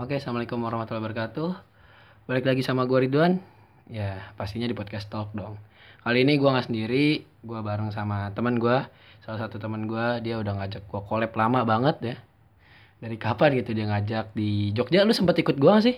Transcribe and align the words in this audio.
Oke, 0.00 0.16
assalamualaikum 0.16 0.56
warahmatullahi 0.64 1.12
wabarakatuh. 1.12 1.50
Balik 2.24 2.48
lagi 2.48 2.64
sama 2.64 2.88
gue 2.88 3.04
Ridwan. 3.04 3.36
Ya, 3.84 4.32
pastinya 4.32 4.64
di 4.64 4.72
podcast 4.72 5.12
talk 5.12 5.28
dong. 5.36 5.60
Kali 6.00 6.24
ini 6.24 6.40
gue 6.40 6.48
nggak 6.48 6.72
sendiri, 6.72 7.20
gue 7.20 7.60
bareng 7.60 7.92
sama 7.92 8.32
teman 8.32 8.56
gue. 8.56 8.80
Salah 9.20 9.44
satu 9.44 9.60
teman 9.60 9.84
gue, 9.84 10.24
dia 10.24 10.40
udah 10.40 10.56
ngajak 10.56 10.88
gue 10.88 11.00
collab 11.04 11.36
lama 11.36 11.68
banget 11.68 11.96
ya. 12.00 12.16
Dari 13.04 13.20
kapan 13.20 13.60
gitu 13.60 13.76
dia 13.76 13.92
ngajak 13.92 14.32
di 14.32 14.72
Jogja? 14.72 15.04
Lu 15.04 15.12
sempat 15.12 15.36
ikut 15.36 15.60
gue 15.60 15.68
gak 15.68 15.84
sih? 15.84 15.96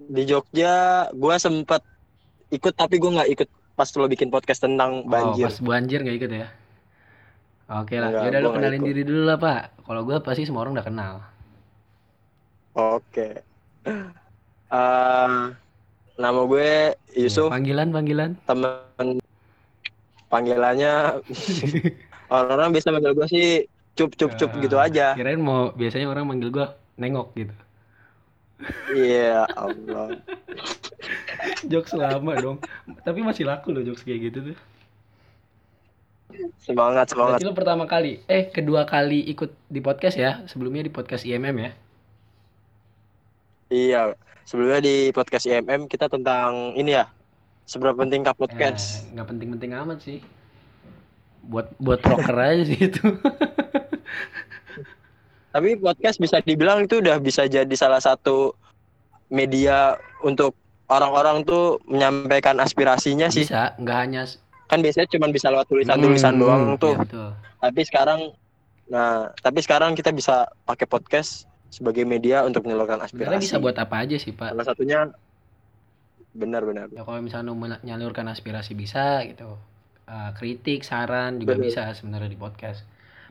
Di 0.00 0.22
Jogja, 0.24 1.12
gue 1.12 1.34
sempat 1.36 1.84
ikut 2.48 2.72
tapi 2.72 2.96
gue 2.96 3.20
nggak 3.20 3.36
ikut 3.36 3.48
pas 3.76 3.92
lo 4.00 4.08
bikin 4.08 4.32
podcast 4.32 4.64
tentang 4.64 5.04
banjir. 5.04 5.44
Oh, 5.44 5.52
pas 5.52 5.60
banjir 5.60 6.00
nggak 6.08 6.16
ikut 6.24 6.30
ya? 6.32 6.48
Oke 7.84 8.00
lah, 8.00 8.08
Enggak, 8.08 8.32
yaudah 8.32 8.40
lu 8.40 8.48
kenalin 8.56 8.80
ikut. 8.80 8.88
diri 8.88 9.02
dulu 9.04 9.22
lah 9.28 9.36
pak. 9.36 9.84
Kalau 9.84 10.08
gue 10.08 10.16
pasti 10.24 10.48
semua 10.48 10.64
orang 10.64 10.80
udah 10.80 10.88
kenal. 10.88 11.14
Oke. 12.80 13.28
Eh, 14.70 15.28
nama 16.16 16.40
gue 16.42 16.72
Yusuf, 17.12 17.50
Panggilan 17.50 17.90
panggilan. 17.90 18.30
temen 18.44 19.18
panggilannya 20.30 21.18
orang-orang 22.32 22.68
bisa 22.70 22.88
manggil 22.88 23.12
gue 23.12 23.26
sih 23.26 23.46
cup 23.92 24.14
cup 24.14 24.38
cup 24.38 24.50
Eh, 24.56 24.62
gitu 24.64 24.76
aja. 24.78 25.12
Kirain 25.12 25.36
mau 25.36 25.74
biasanya 25.74 26.06
orang 26.06 26.24
manggil 26.24 26.48
gue 26.48 26.66
nengok 26.96 27.34
gitu. 27.34 27.54
Iya 28.92 29.48
Allah. 29.64 30.20
jokes 31.66 31.92
lama 31.92 32.32
dong. 32.36 32.58
Tapi 33.02 33.20
masih 33.20 33.44
laku 33.44 33.72
loh 33.72 33.82
jokes 33.82 34.04
kayak 34.04 34.30
gitu 34.30 34.52
tuh. 34.52 34.58
Semangat 36.62 37.10
semangat. 37.10 37.42
Berarti 37.42 37.48
lu 37.48 37.56
pertama 37.56 37.84
kali, 37.84 38.22
eh 38.30 38.46
kedua 38.46 38.86
kali 38.86 39.26
ikut 39.26 39.50
di 39.66 39.80
podcast 39.82 40.14
ya? 40.14 40.44
Sebelumnya 40.46 40.86
di 40.86 40.92
podcast 40.92 41.26
IMM 41.26 41.56
ya? 41.58 41.72
Iya. 43.70 44.18
Sebelumnya 44.42 44.82
di 44.82 45.14
podcast 45.14 45.46
IMM 45.46 45.86
kita 45.86 46.10
tentang 46.10 46.74
ini 46.74 46.92
ya. 46.92 47.06
Seberapa 47.62 48.02
pentingkah 48.02 48.34
podcast? 48.34 49.06
Eh, 49.06 49.14
nggak 49.14 49.26
penting-penting 49.30 49.70
amat 49.78 49.98
sih. 50.02 50.18
Buat 51.46 51.70
buat 51.78 52.02
rocker 52.02 52.34
aja 52.50 52.62
sih 52.66 52.90
itu. 52.90 53.06
Tapi 55.50 55.78
podcast 55.78 56.18
bisa 56.18 56.42
dibilang 56.42 56.82
itu 56.82 56.98
udah 56.98 57.18
bisa 57.18 57.46
jadi 57.46 57.70
salah 57.74 58.02
satu 58.02 58.54
media 59.30 59.94
untuk 60.22 60.54
orang-orang 60.86 61.42
tuh 61.42 61.78
menyampaikan 61.86 62.58
aspirasinya 62.58 63.30
sih. 63.30 63.46
Bisa, 63.46 63.74
nggak 63.78 63.98
hanya 63.98 64.22
Kan 64.66 64.82
biasanya 64.82 65.10
cuma 65.10 65.26
bisa 65.30 65.50
lewat 65.50 65.66
tulisan-tulisan 65.66 66.34
Hmm, 66.34 66.42
doang 66.42 66.62
iya, 66.68 66.78
tuh. 66.78 66.94
betul. 66.98 67.28
Tapi 67.58 67.80
sekarang 67.82 68.20
nah, 68.86 69.30
tapi 69.42 69.58
sekarang 69.62 69.94
kita 69.94 70.10
bisa 70.10 70.46
pakai 70.62 70.86
podcast 70.86 71.49
sebagai 71.70 72.02
media 72.04 72.42
untuk 72.42 72.66
menyalurkan 72.66 73.00
Sebenarnya 73.06 73.38
aspirasi. 73.40 73.44
bisa 73.46 73.56
buat 73.62 73.76
apa 73.78 73.96
aja 74.02 74.16
sih 74.18 74.34
pak? 74.34 74.50
Salah 74.52 74.66
satunya 74.66 74.98
benar-benar. 76.34 76.90
Ya 76.90 77.02
kalau 77.06 77.22
misalnya 77.22 77.54
menyalurkan 77.54 78.26
aspirasi 78.28 78.74
bisa 78.74 79.22
gitu. 79.26 79.56
Eh, 80.10 80.30
kritik, 80.34 80.82
saran 80.82 81.38
juga 81.38 81.54
Betul. 81.54 81.70
bisa 81.70 81.86
sebenarnya 81.94 82.30
di 82.30 82.38
podcast. 82.38 82.82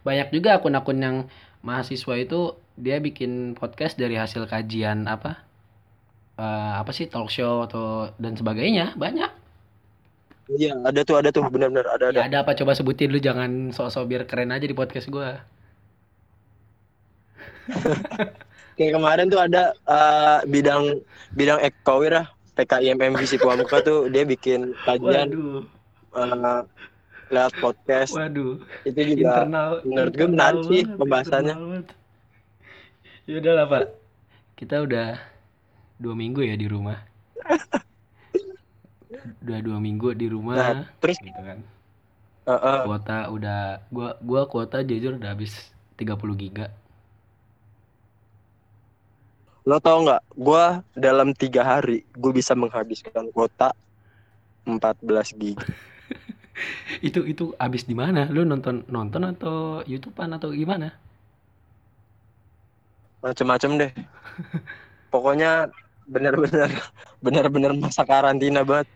Banyak 0.07 0.31
juga 0.31 0.55
akun-akun 0.55 0.97
yang 1.03 1.17
mahasiswa 1.59 2.15
itu 2.15 2.55
dia 2.79 3.03
bikin 3.03 3.59
podcast 3.59 3.99
dari 3.99 4.15
hasil 4.15 4.47
kajian 4.47 5.03
apa? 5.05 5.43
eh, 6.39 6.71
apa 6.79 6.91
sih 6.95 7.11
talk 7.11 7.27
show 7.27 7.67
atau 7.67 8.15
dan 8.15 8.33
sebagainya 8.39 8.95
banyak. 8.95 9.27
Iya, 10.49 10.73
ada 10.81 11.01
tuh 11.05 11.15
ada 11.21 11.29
tuh 11.29 11.45
benar-benar 11.45 11.85
ada 11.93 12.05
ada. 12.09 12.19
Ya 12.23 12.25
ada 12.25 12.37
apa 12.41 12.57
coba 12.57 12.73
sebutin 12.73 13.11
lu 13.13 13.21
jangan 13.21 13.69
sok-sok 13.69 14.05
biar 14.09 14.23
keren 14.25 14.49
aja 14.49 14.65
di 14.65 14.73
podcast 14.73 15.11
gua. 15.11 15.43
Kayak 18.79 18.95
kemarin 18.95 19.25
tuh 19.27 19.39
ada 19.39 19.75
eh, 19.75 20.39
bidang 20.47 21.03
bidang 21.35 21.59
ekowir 21.59 22.15
ah, 22.15 22.27
PKIMM 22.55 23.15
Visi 23.15 23.35
Pramuka 23.35 23.83
tuh 23.83 24.07
dia 24.07 24.23
bikin 24.23 24.71
kajian 24.83 25.31
Waduh, 25.31 25.63
lewat 27.29 27.53
podcast. 27.61 28.11
waduh. 28.17 28.57
Itu 28.83 28.99
juga 29.05 29.45
internal 29.45 29.69
menurut 29.85 30.13
gue 30.15 30.27
menarik 30.27 30.61
sih 30.65 30.81
pembahasannya. 30.87 31.55
Ya 33.29 33.35
udah 33.37 33.53
lah 33.53 33.65
pak, 33.69 33.83
kita 34.57 34.81
udah 34.81 35.21
dua 36.01 36.15
minggu 36.17 36.41
ya 36.41 36.57
di 36.57 36.65
rumah. 36.65 36.97
udah 39.45 39.59
dua 39.61 39.77
minggu 39.77 40.15
di 40.15 40.27
rumah, 40.27 40.57
Nah, 40.57 40.79
terus 40.97 41.21
gitu 41.21 41.37
kan. 41.37 41.59
eh, 42.47 42.51
eh, 42.51 42.79
Kuota 42.83 43.29
udah, 43.29 43.59
gua 43.93 44.17
gua 44.19 44.41
kuota 44.49 44.81
jujur 44.81 45.21
udah 45.21 45.37
habis 45.37 45.69
30 45.99 46.33
giga. 46.33 46.73
Lo 49.67 49.77
tau 49.79 50.03
nggak? 50.05 50.21
Gua 50.35 50.83
dalam 50.95 51.35
tiga 51.35 51.65
hari 51.65 52.05
gue 52.15 52.31
bisa 52.31 52.55
menghabiskan 52.55 53.27
kuota 53.33 53.75
14 54.63 55.39
gig. 55.39 55.59
Itu 57.07 57.23
itu 57.23 57.55
habis 57.55 57.87
di 57.87 57.95
mana? 57.95 58.27
Lu 58.27 58.43
nonton 58.43 58.83
nonton 58.91 59.23
atau 59.31 59.79
YouTubean 59.87 60.35
atau 60.35 60.51
gimana? 60.51 60.91
Macem-macem 63.23 63.79
deh. 63.79 63.91
Pokoknya 65.07 65.71
benar-benar 66.03 66.67
benar-benar 67.23 67.71
masa 67.79 68.03
karantina 68.03 68.67
banget. 68.67 68.91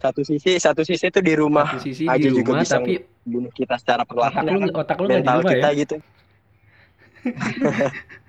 Satu 0.00 0.24
sisi 0.24 0.56
satu 0.60 0.84
sisi 0.84 1.08
tuh 1.08 1.24
di 1.24 1.36
rumah 1.36 1.76
Satu 1.76 1.84
sisi 1.88 2.04
aja 2.08 2.20
di 2.20 2.32
juga 2.32 2.56
rumah 2.56 2.64
bisa 2.64 2.76
tapi 2.80 3.04
bunuh 3.24 3.52
kita 3.52 3.76
secara 3.80 4.04
otak 4.04 4.12
perlahan 4.12 4.42
lu 4.44 4.58
otak 4.72 4.96
lu 5.00 5.06
nggak 5.08 5.20
di 5.20 5.24
mental 5.24 5.36
rumah 5.40 5.52
kita 5.52 5.68
ya. 5.68 5.80
gitu. 5.80 5.96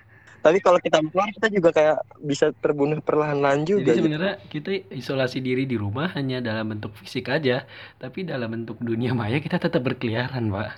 Tapi 0.48 0.64
kalau 0.64 0.80
kita 0.80 1.04
keluar 1.04 1.28
kita 1.28 1.48
juga 1.52 1.70
kayak 1.70 1.98
bisa 2.24 2.56
terbunuh 2.56 3.04
perlahan-lahan 3.04 3.68
juga. 3.68 3.84
Jadi 3.84 3.92
gitu. 3.92 4.00
sebenarnya 4.00 4.34
kita 4.48 4.70
isolasi 4.96 5.44
diri 5.44 5.68
di 5.68 5.76
rumah 5.76 6.16
hanya 6.16 6.40
dalam 6.40 6.72
bentuk 6.72 6.96
fisik 6.96 7.28
aja, 7.28 7.68
tapi 7.98 8.24
dalam 8.24 8.48
bentuk 8.48 8.80
dunia 8.80 9.12
maya 9.12 9.38
kita 9.38 9.60
tetap 9.60 9.84
berkeliaran, 9.84 10.48
Pak. 10.48 10.70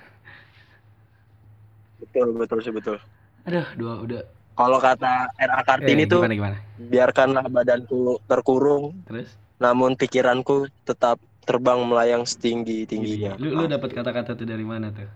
Betul 2.00 2.34
betul 2.34 2.60
sih 2.60 2.74
betul. 2.74 2.98
Aduh, 3.46 3.68
dua 3.76 3.94
udah. 4.02 4.22
Kalau 4.52 4.76
kata 4.76 5.32
R.A. 5.38 5.62
Kartini 5.64 6.04
Eh, 6.04 6.10
tuh 6.10 6.20
gimana 6.20 6.36
gimana? 6.36 6.58
biarkanlah 6.76 7.46
badanku 7.48 8.20
terkurung, 8.26 8.92
Terus? 9.08 9.32
namun 9.56 9.96
pikiranku 9.96 10.68
tetap 10.84 11.16
terbang 11.46 11.80
melayang 11.82 12.28
setinggi 12.28 12.84
tingginya. 12.84 13.40
Lu 13.40 13.54
lu 13.54 13.64
dapat 13.66 13.94
kata-kata 13.94 14.34
tuh 14.34 14.44
dari 14.44 14.66
mana 14.66 14.92
tuh? 14.92 15.08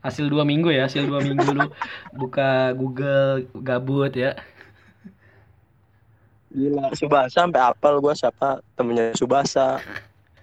Hasil 0.00 0.32
dua 0.32 0.48
minggu 0.48 0.72
ya, 0.72 0.88
hasil 0.88 1.04
dua 1.04 1.20
minggu 1.20 1.44
lu 1.52 1.68
buka 2.16 2.72
Google 2.72 3.44
gabut 3.60 4.12
ya. 4.16 4.36
Gila, 6.50 6.90
Subasa 6.96 7.46
sampai 7.46 7.62
apal 7.62 8.00
gua 8.02 8.16
siapa 8.16 8.64
temennya 8.74 9.14
Subasa. 9.14 9.78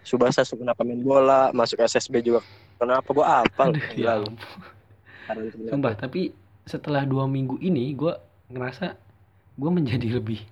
Subasa 0.06 0.48
suka 0.48 0.64
kenapa 0.64 0.88
main 0.88 1.04
bola, 1.04 1.52
masuk 1.52 1.84
SSB 1.84 2.24
juga 2.24 2.40
kenapa 2.80 3.10
gua 3.12 3.44
apal. 3.44 3.76
Aduh, 3.76 3.84
ya 3.98 4.22
Gila, 4.22 4.30
karantina. 5.28 5.70
Sumpah, 5.74 5.94
tapi 6.00 6.32
setelah 6.68 7.04
dua 7.08 7.28
minggu 7.28 7.60
ini 7.64 7.96
gue 7.96 8.12
ngerasa 8.52 8.96
gue 9.58 9.72
menjadi 9.72 10.20
lebih 10.20 10.44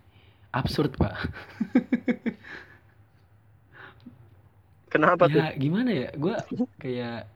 absurd, 0.52 0.96
Pak. 0.96 1.14
Kenapa 4.92 5.28
tuh? 5.28 5.44
Ya 5.44 5.52
gimana 5.60 5.92
ya, 5.92 6.10
gue 6.16 6.36
kayak 6.80 7.28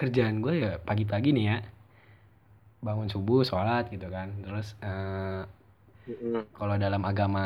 kerjaan 0.00 0.40
gue 0.40 0.54
ya 0.56 0.72
pagi-pagi 0.80 1.36
nih 1.36 1.46
ya. 1.46 1.58
Bangun 2.80 3.12
subuh, 3.12 3.44
sholat 3.44 3.92
gitu 3.92 4.08
kan. 4.08 4.32
Terus 4.40 4.72
Mm-mm. 6.08 6.48
kalau 6.56 6.74
dalam 6.74 7.04
agama 7.04 7.44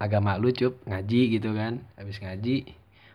agama 0.00 0.34
lu 0.34 0.50
cup 0.50 0.74
ngaji 0.88 1.38
gitu 1.38 1.52
kan 1.52 1.84
habis 1.94 2.18
ngaji 2.18 2.66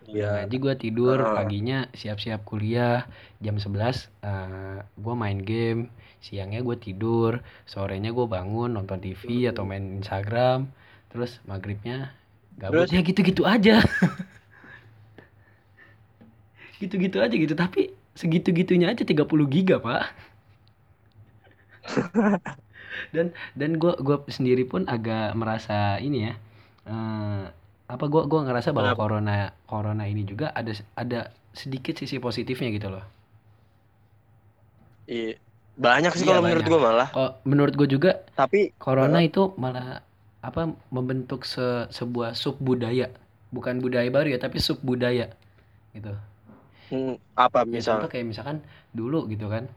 Iya. 0.07 0.47
ngaji 0.47 0.55
gue 0.63 0.73
tidur 0.79 1.19
Ah. 1.19 1.35
paginya 1.35 1.91
siap-siap 1.91 2.47
kuliah 2.47 3.03
jam 3.43 3.59
11 3.59 4.07
eh, 4.23 4.79
gue 4.95 5.13
main 5.19 5.35
game 5.44 5.91
siangnya 6.23 6.63
gue 6.63 6.79
tidur 6.79 7.44
sorenya 7.68 8.15
gue 8.15 8.23
bangun 8.23 8.71
nonton 8.71 9.03
TV 9.03 9.51
atau 9.51 9.68
main 9.68 10.00
Instagram 10.00 10.71
terus 11.12 11.44
maghribnya 11.44 12.15
gabut 12.56 12.88
Terus? 12.88 12.95
ya 12.95 13.01
gitu-gitu 13.03 13.44
aja 13.44 13.83
gitu-gitu 16.80 17.19
aja 17.19 17.35
gitu 17.35 17.51
tapi 17.51 17.91
segitu-gitunya 18.18 18.90
aja 18.90 19.04
30 19.06 19.24
giga 19.48 19.78
pak 19.78 20.04
dan 23.16 23.25
dan 23.54 23.72
gue 23.78 23.94
gua 24.02 24.18
sendiri 24.28 24.66
pun 24.66 24.84
agak 24.90 25.31
merasa 25.38 26.02
ini 26.02 26.28
ya 26.28 26.34
eh, 26.86 27.44
apa 27.88 28.06
gue 28.10 28.22
gua 28.28 28.42
ngerasa 28.44 28.75
bahwa 28.75 28.92
Kenapa? 28.92 29.02
corona 29.02 29.36
corona 29.64 30.04
ini 30.06 30.28
juga 30.28 30.52
ada 30.52 30.74
ada 30.96 31.19
sedikit 31.54 31.96
sisi 31.96 32.18
positifnya 32.18 32.69
gitu 32.74 32.90
loh 32.92 33.06
Iya. 35.08 35.40
Banyak 35.78 36.12
sih 36.18 36.25
Iya, 36.25 36.36
kalau 36.36 36.42
menurut 36.44 36.66
gua 36.68 36.80
malah. 36.84 37.08
kok 37.14 37.31
menurut 37.48 37.74
gue 37.78 37.88
juga 37.88 38.12
Tapi 38.36 38.75
corona 38.75 39.24
itu 39.24 39.56
malah 39.56 40.04
apa 40.44 40.62
membentuk 40.92 41.48
se- 41.48 41.88
sebuah 41.90 42.36
sub 42.36 42.60
budaya 42.60 43.08
bukan 43.50 43.80
budaya 43.80 44.08
baru 44.12 44.36
ya 44.36 44.40
tapi 44.40 44.60
sub 44.60 44.80
budaya 44.84 45.31
gitu 45.96 46.12
hmm, 46.92 47.13
apa 47.38 47.60
ya 47.74 47.80
misal? 47.80 47.98
contoh 47.98 48.10
kayak 48.12 48.25
misalkan 48.31 48.57
dulu 48.95 49.28
gitu 49.31 49.48
kan 49.54 49.68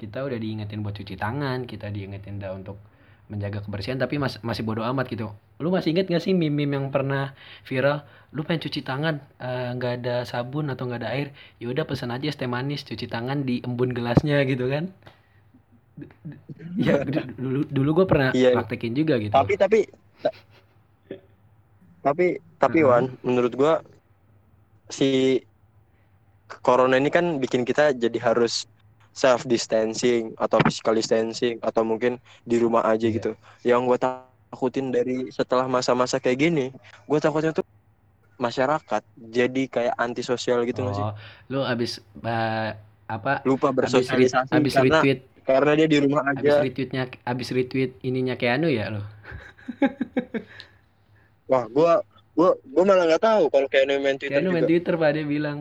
kita 0.00 0.24
udah 0.24 0.38
diingetin 0.40 0.80
buat 0.84 0.96
cuci 0.96 1.14
tangan 1.20 1.68
kita 1.68 1.92
diingetin 1.92 2.40
dah 2.40 2.52
untuk 2.56 2.76
menjaga 3.30 3.62
kebersihan 3.62 3.98
tapi 4.00 4.18
mas, 4.18 4.42
masih 4.42 4.66
bodoh 4.66 4.82
amat 4.90 5.06
gitu 5.12 5.30
lu 5.62 5.68
masih 5.70 5.92
inget 5.94 6.08
gak 6.10 6.24
sih 6.24 6.32
meme-meme 6.34 6.74
yang 6.80 6.86
pernah 6.90 7.36
viral 7.68 8.02
lu 8.34 8.42
pengen 8.46 8.64
cuci 8.66 8.80
tangan 8.82 9.20
eh, 9.38 9.68
nggak 9.76 9.92
ada 10.02 10.16
sabun 10.26 10.66
atau 10.72 10.88
nggak 10.88 11.00
ada 11.04 11.10
air 11.14 11.28
ya 11.62 11.68
udah 11.70 11.84
pesan 11.86 12.10
aja 12.14 12.26
es 12.32 12.38
teh 12.40 12.48
manis 12.50 12.82
cuci 12.88 13.06
tangan 13.06 13.44
di 13.44 13.60
embun 13.62 13.92
gelasnya 13.92 14.42
gitu 14.48 14.66
kan 14.72 14.90
ya 16.80 17.04
dulu 17.36 17.60
dulu 17.68 17.90
gue 18.02 18.06
pernah 18.08 18.30
Iya. 18.32 18.56
praktekin 18.56 18.92
juga 18.96 19.20
gitu 19.20 19.34
Tapi 19.34 19.54
tapi 19.60 19.78
ta- 20.24 20.36
tapi 22.00 22.26
tapi. 22.60 22.78
Wan, 22.84 23.12
menurut 23.24 23.52
gua 23.56 23.74
si 24.90 25.40
corona 26.60 26.98
ini 26.98 27.08
kan 27.08 27.38
bikin 27.38 27.62
kita 27.62 27.94
jadi 27.94 28.18
harus 28.18 28.66
self 29.10 29.42
distancing 29.42 30.34
atau 30.38 30.58
physical 30.62 30.94
distancing 30.94 31.58
atau 31.60 31.82
mungkin 31.82 32.18
di 32.42 32.58
rumah 32.58 32.82
aja 32.84 33.06
Iya. 33.06 33.14
gitu. 33.18 33.30
Yang 33.62 33.80
gua 33.86 33.98
takutin 33.98 34.86
dari 34.90 35.30
setelah 35.30 35.66
masa-masa 35.66 36.18
kayak 36.18 36.38
gini, 36.40 36.66
gua 37.04 37.18
takutnya 37.18 37.50
tuh 37.50 37.66
masyarakat 38.36 39.02
jadi 39.20 39.62
kayak 39.68 39.94
antisosial 39.96 40.64
gitu 40.64 40.80
nggak 40.80 40.96
sih? 40.96 41.04
oh 41.04 41.12
lu 41.52 41.60
abis 41.60 42.00
eh, 42.24 42.72
apa 43.04 43.44
Lupa 43.44 43.68
abis, 43.68 43.84
bersosialisasi 43.84 44.48
abis 44.48 44.72
karena 44.72 44.96
retweet 45.04 45.20
karena 45.44 45.72
dia 45.76 45.84
di 45.84 45.98
rumah 46.00 46.24
abis 46.24 46.48
aja. 46.48 46.64
retweetnya 46.64 47.02
abis 47.28 47.48
retweet 47.52 47.90
ininya 48.00 48.40
Keanu 48.40 48.72
ya 48.72 48.88
lo 48.88 49.04
Wah, 51.50 51.66
gua 51.68 52.00
gua 52.30 52.54
gua 52.62 52.84
malah 52.86 53.04
nggak 53.10 53.22
tahu 53.22 53.42
kalau 53.50 53.66
kayak 53.68 53.86
main 54.00 54.16
Twitter 54.16 54.40
Keanu 54.40 54.50
main 54.54 54.64
juga. 54.64 54.70
Twitter 54.70 54.94
pak. 54.96 55.10
Dia 55.12 55.24
bilang 55.26 55.58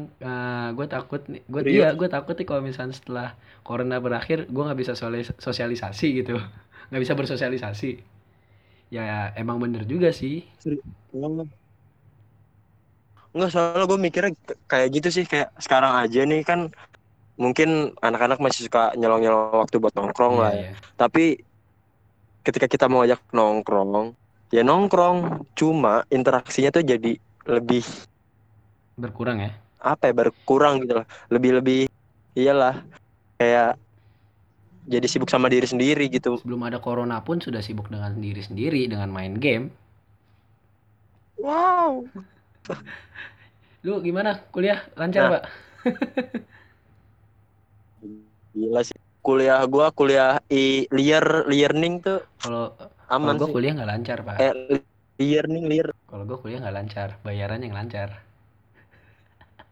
gue 0.73 0.87
takut 0.87 1.21
nih. 1.27 1.41
Gue 1.49 1.61
iya 1.67 1.89
gue 1.93 2.07
takut 2.07 2.35
nih 2.37 2.47
kalau 2.47 2.61
misalnya 2.63 2.95
setelah 2.95 3.27
corona 3.65 3.97
berakhir 3.99 4.47
gue 4.47 4.63
nggak 4.63 4.79
bisa 4.79 4.93
sosialisasi 5.37 6.07
gitu. 6.23 6.37
Nggak 6.89 7.01
bisa 7.05 7.13
bersosialisasi. 7.13 7.91
Ya 8.89 9.29
emang 9.37 9.61
bener 9.61 9.85
juga 9.85 10.09
sih. 10.09 10.41
Enggak, 13.29 13.49
soalnya 13.53 13.85
gue 13.85 13.99
mikirnya 14.01 14.31
kayak 14.65 14.89
gitu 14.97 15.09
sih. 15.13 15.25
Kayak 15.29 15.53
sekarang 15.61 15.93
aja 16.01 16.25
nih 16.25 16.41
kan 16.41 16.73
mungkin 17.37 17.93
anak-anak 18.01 18.41
masih 18.41 18.65
suka 18.67 18.91
nyelong-nyelong 18.97 19.53
waktu 19.53 19.77
buat 19.77 19.93
nongkrong 19.93 20.35
Iya, 20.35 20.41
lah 20.41 20.51
ya. 20.51 20.59
iya. 20.65 20.71
Tapi 20.97 21.25
ketika 22.41 22.65
kita 22.65 22.89
mau 22.89 23.05
ajak 23.05 23.21
nongkrong, 23.31 24.17
ya 24.49 24.61
nongkrong, 24.65 25.45
cuma 25.53 26.03
interaksinya 26.09 26.73
tuh 26.73 26.83
jadi 26.85 27.17
lebih 27.49 27.85
berkurang 28.99 29.39
ya 29.39 29.51
apa 29.79 30.11
ya 30.11 30.13
berkurang 30.13 30.83
gitu 30.83 30.99
lah. 30.99 31.07
Lebih-lebih 31.31 31.87
iyalah 32.35 32.83
kayak 33.39 33.79
jadi 34.89 35.05
sibuk 35.07 35.29
sama 35.29 35.47
diri 35.47 35.69
sendiri 35.69 36.09
gitu. 36.09 36.35
sebelum 36.41 36.65
ada 36.65 36.81
corona 36.81 37.21
pun 37.21 37.37
sudah 37.37 37.61
sibuk 37.61 37.87
dengan 37.93 38.17
diri 38.17 38.41
sendiri 38.41 38.89
dengan 38.89 39.07
main 39.13 39.37
game 39.37 39.69
Wow. 41.39 42.03
lu 43.87 44.03
gimana 44.03 44.43
kuliah 44.51 44.83
lancar 44.99 45.23
Nah. 45.23 45.31
pak 45.39 45.43
Gila 48.51 48.81
sih. 48.83 48.97
Kuliah 49.23 49.61
gua 49.69 49.91
kuliah 49.95 50.43
i 50.51 50.83
liar 50.91 51.47
learning 51.47 52.01
tuh 52.03 52.19
kalau 52.43 52.75
aman 53.15 53.35
gue 53.39 53.47
sih. 53.47 53.53
kuliah 53.53 53.73
nggak 53.75 53.89
lancar 53.91 54.17
pak 54.27 54.37
Eh 54.39 54.53
learning 55.19 55.65
liar 55.71 55.87
kalau 56.09 56.23
gue 56.29 56.37
kuliah 56.39 56.59
nggak 56.63 56.75
lancar 56.79 57.09
bayaran 57.25 57.59
yang 57.65 57.75
lancar 57.75 58.09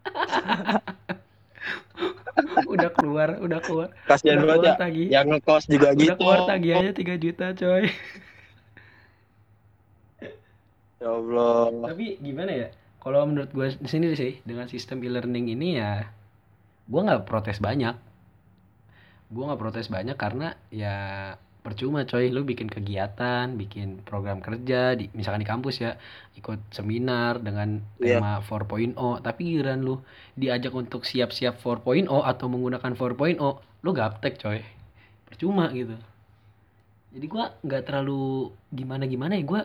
udah 2.72 2.90
keluar 2.94 3.28
udah 3.42 3.60
keluar 3.66 3.88
kasihan 4.08 4.40
banget 4.44 4.64
ya. 4.64 4.74
tagih 4.78 5.06
Yang 5.10 5.26
ngekos 5.36 5.64
juga 5.68 5.88
udah 5.92 6.00
gitu. 6.04 6.14
keluar 6.18 6.38
tagihannya 6.46 6.92
3 6.94 7.24
juta 7.24 7.46
coy 7.54 7.84
Ya 10.98 11.14
Allah. 11.14 11.70
tapi 11.94 12.18
gimana 12.18 12.50
ya 12.50 12.68
kalau 12.98 13.22
menurut 13.22 13.50
gue 13.54 13.70
di 13.78 13.86
sini 13.88 14.10
sih 14.18 14.42
dengan 14.42 14.66
sistem 14.66 14.98
e-learning 15.06 15.54
ini 15.54 15.78
ya 15.78 16.10
gue 16.90 17.00
nggak 17.06 17.22
protes 17.22 17.62
banyak 17.62 17.94
gue 19.30 19.42
nggak 19.46 19.60
protes 19.62 19.86
banyak 19.86 20.16
karena 20.18 20.58
ya 20.72 20.96
percuma 21.68 22.08
coy. 22.08 22.32
Lu 22.32 22.42
bikin 22.48 22.72
kegiatan 22.72 23.52
bikin 23.54 24.00
program 24.08 24.40
kerja 24.40 24.96
di 24.96 25.12
misalkan 25.12 25.44
di 25.44 25.48
kampus 25.48 25.84
ya 25.84 26.00
ikut 26.40 26.72
seminar 26.72 27.44
dengan 27.44 27.84
Iya. 28.00 28.18
tema 28.18 28.40
4.0 28.40 28.96
tapi 29.20 29.40
giliran 29.52 29.84
lu 29.84 30.00
diajak 30.34 30.72
untuk 30.72 31.04
siap-siap 31.04 31.60
4.0 31.60 32.08
atau 32.24 32.46
menggunakan 32.48 32.90
4.0 32.96 33.60
lu 33.84 33.90
gaptek 33.92 34.40
coy. 34.40 34.64
Percuma 35.28 35.68
gitu. 35.76 35.94
Jadi 37.12 37.26
gua 37.28 37.52
nggak 37.60 37.82
terlalu 37.84 38.52
gimana 38.72 39.04
gimana 39.04 39.36
ya. 39.36 39.44
Gua 39.44 39.60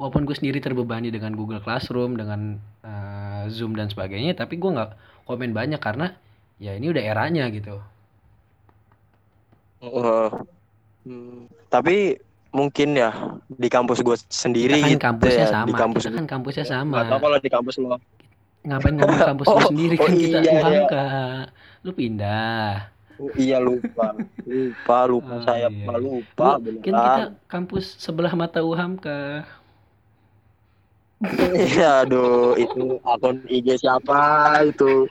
walaupun 0.00 0.24
gue 0.24 0.32
sendiri 0.32 0.64
terbebani 0.64 1.12
dengan 1.12 1.36
Google 1.36 1.60
Classroom 1.60 2.16
dengan 2.16 2.56
eh, 2.86 3.42
Zoom 3.52 3.76
dan 3.76 3.90
sebagainya 3.90 4.32
tapi 4.38 4.56
gua 4.56 4.70
nggak 4.78 4.90
komen 5.28 5.50
banyak 5.52 5.80
karena 5.82 6.14
ya 6.62 6.72
ini 6.76 6.88
udah 6.92 7.02
eranya 7.04 7.46
gitu. 7.50 7.80
Uh, 9.80 10.28
hmm, 11.10 11.50
tapi 11.66 12.22
mungkin 12.50 12.98
ya 12.98 13.10
di 13.46 13.68
kampus 13.70 14.02
gue 14.02 14.16
sendiri 14.26 14.78
kita 14.78 14.82
kan 14.82 14.90
gitu 14.90 15.02
kampusnya 15.06 15.46
ya, 15.46 15.50
sama 15.50 15.66
di 15.66 15.74
kampus 15.74 16.02
kita 16.02 16.14
kan 16.14 16.26
kampusnya 16.26 16.66
sama 16.66 16.96
tahu 17.06 17.18
kalau 17.22 17.38
di 17.38 17.50
kampus 17.50 17.74
lo. 17.78 17.98
ngapain 18.60 18.92
ngomong 18.92 19.20
kampus 19.24 19.46
lu 19.48 19.56
Oh, 19.58 19.68
sendiri 19.72 19.96
oh 19.96 20.04
kan 20.04 20.14
kita 20.14 20.38
iya, 20.38 20.40
iya. 20.42 20.60
UHAMKA 20.60 21.04
lu 21.86 21.90
pindah 21.94 22.74
Oh, 23.20 23.28
iya 23.36 23.60
lupa, 23.60 24.16
lupa, 24.48 24.98
lupa 25.04 25.34
Oh, 25.36 25.44
saya 25.44 25.68
iya, 25.68 25.84
mah 25.84 25.96
iya. 25.96 26.00
lupa 26.00 26.48
Lu, 26.56 26.64
kan 26.64 26.74
kita 26.80 27.12
kampus 27.52 27.84
sebelah 28.00 28.32
mata 28.32 28.64
UHAMKA 28.64 29.44
Iya, 31.52 32.08
aduh, 32.08 32.56
itu 32.56 32.96
akun 33.04 33.44
IG 33.44 33.76
siapa 33.76 34.16
itu? 34.64 35.04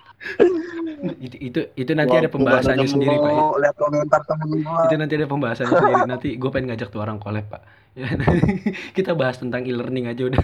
itu 1.21 1.35
itu 1.39 1.59
itu 1.79 1.91
nanti 1.95 2.11
ada 2.11 2.27
Wah, 2.27 2.33
gua 2.33 2.35
pembahasannya 2.35 2.87
sendiri 2.89 3.15
pak 3.23 3.31
nemu, 3.31 3.47
Lihat 3.61 3.75
komentar 3.79 4.21
temen 4.27 4.49
gua. 4.59 4.83
itu 4.89 4.95
nanti 4.99 5.13
ada 5.15 5.27
pembahasannya 5.31 5.75
sendiri 5.79 6.01
nanti 6.09 6.29
gue 6.35 6.49
pengen 6.51 6.67
ngajak 6.75 6.89
tuh 6.91 6.99
orang 6.99 7.23
collab 7.23 7.45
pak 7.47 7.61
ya, 7.95 8.09
kita 8.97 9.15
bahas 9.15 9.39
tentang 9.39 9.63
e-learning 9.63 10.11
aja 10.11 10.27
udah 10.27 10.43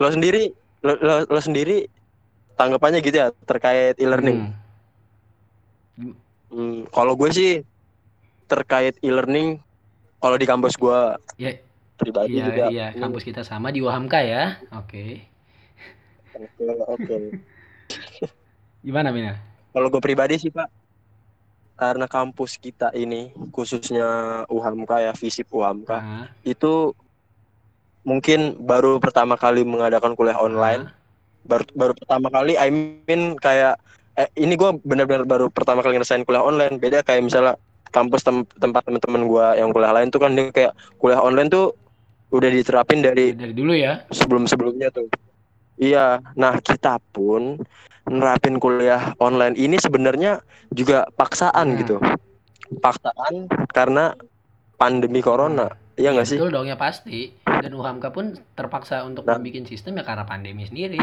Lo 0.00 0.08
sendiri, 0.08 0.48
lo, 0.80 0.96
lo, 0.96 1.14
lo 1.28 1.40
sendiri 1.44 1.84
tanggapannya 2.56 3.04
gitu 3.04 3.20
ya 3.20 3.28
terkait 3.44 4.00
e-learning. 4.00 4.48
Hmm. 6.00 6.14
Hmm, 6.48 6.78
kalau 6.88 7.12
gue 7.20 7.28
sih 7.28 7.52
terkait 8.48 8.96
e-learning, 9.04 9.60
kalau 10.18 10.40
di 10.40 10.48
kampus 10.48 10.80
gue 10.80 11.00
Ya, 11.36 11.52
pribadi 12.00 12.32
iya 12.32 12.46
juga. 12.48 12.64
iya 12.72 12.86
kampus 12.96 13.22
kita 13.28 13.42
sama 13.44 13.68
di 13.68 13.84
UHAMKA 13.84 14.20
ya 14.24 14.44
oke 14.72 15.04
Oke, 16.40 16.64
oke. 16.88 17.16
gimana 18.86 19.12
Mina 19.12 19.36
Kalau 19.70 19.86
gue 19.92 20.02
pribadi 20.02 20.34
sih 20.40 20.50
pak, 20.50 20.66
karena 21.76 22.06
kampus 22.10 22.56
kita 22.58 22.90
ini 22.92 23.30
khususnya 23.54 24.08
UHAMKA 24.50 24.96
ya, 25.10 25.12
FISIP 25.14 25.48
UHAMKA 25.52 25.96
Ah, 26.00 26.26
itu 26.44 26.92
mungkin 28.02 28.56
baru 28.60 28.98
pertama 28.98 29.36
kali 29.36 29.62
mengadakan 29.64 30.16
kuliah 30.16 30.40
online. 30.40 30.88
ah. 30.88 30.96
Baru 31.46 31.64
baru 31.72 31.92
pertama 31.96 32.28
kali, 32.28 32.56
I 32.56 32.68
mean 32.68 33.36
kayak 33.40 33.80
eh, 34.18 34.28
ini 34.36 34.56
gue 34.60 34.76
benar-benar 34.84 35.24
baru 35.24 35.48
pertama 35.48 35.80
kali 35.80 35.96
ngerasain 35.96 36.24
kuliah 36.24 36.44
online. 36.44 36.76
Beda 36.76 37.00
kayak 37.00 37.24
misalnya 37.24 37.56
kampus 37.90 38.22
tem- 38.22 38.46
tempat 38.60 38.84
teman-teman 38.86 39.22
gue 39.24 39.46
yang 39.56 39.70
kuliah 39.72 39.92
lain 39.96 40.12
tuh 40.12 40.20
kan 40.20 40.30
dia 40.36 40.52
kayak 40.52 40.72
kuliah 41.00 41.20
online 41.22 41.48
tuh 41.48 41.72
udah 42.30 42.50
diterapin 42.50 43.02
dari 43.02 43.34
dari 43.34 43.54
dulu 43.54 43.74
ya 43.74 44.06
sebelum-sebelumnya 44.10 44.88
tuh. 44.90 45.10
Iya, 45.80 46.20
nah 46.36 46.60
kita 46.60 47.00
pun 47.10 47.56
nerapin 48.06 48.58
kuliah 48.58 49.14
online 49.18 49.56
ini 49.56 49.76
sebenarnya 49.76 50.42
juga 50.70 51.08
paksaan 51.14 51.74
Hmm. 51.74 51.78
gitu. 51.80 51.96
Paksaan 52.78 53.48
karena 53.70 54.14
pandemi 54.76 55.20
corona. 55.20 55.68
Iya 55.94 56.16
nggak 56.16 56.28
sih? 56.28 56.38
betul 56.40 56.48
dong 56.48 56.64
ya 56.64 56.80
pasti 56.80 57.36
dan 57.44 57.76
UHAMKA 57.76 58.08
pun 58.08 58.32
terpaksa 58.56 59.04
untuk 59.04 59.28
Nah. 59.28 59.36
membuat 59.36 59.68
sistem 59.68 60.00
ya 60.00 60.04
karena 60.06 60.24
pandemi 60.24 60.64
sendiri 60.64 60.96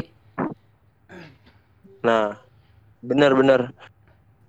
Nah, 2.02 2.40
benar-benar 3.04 3.74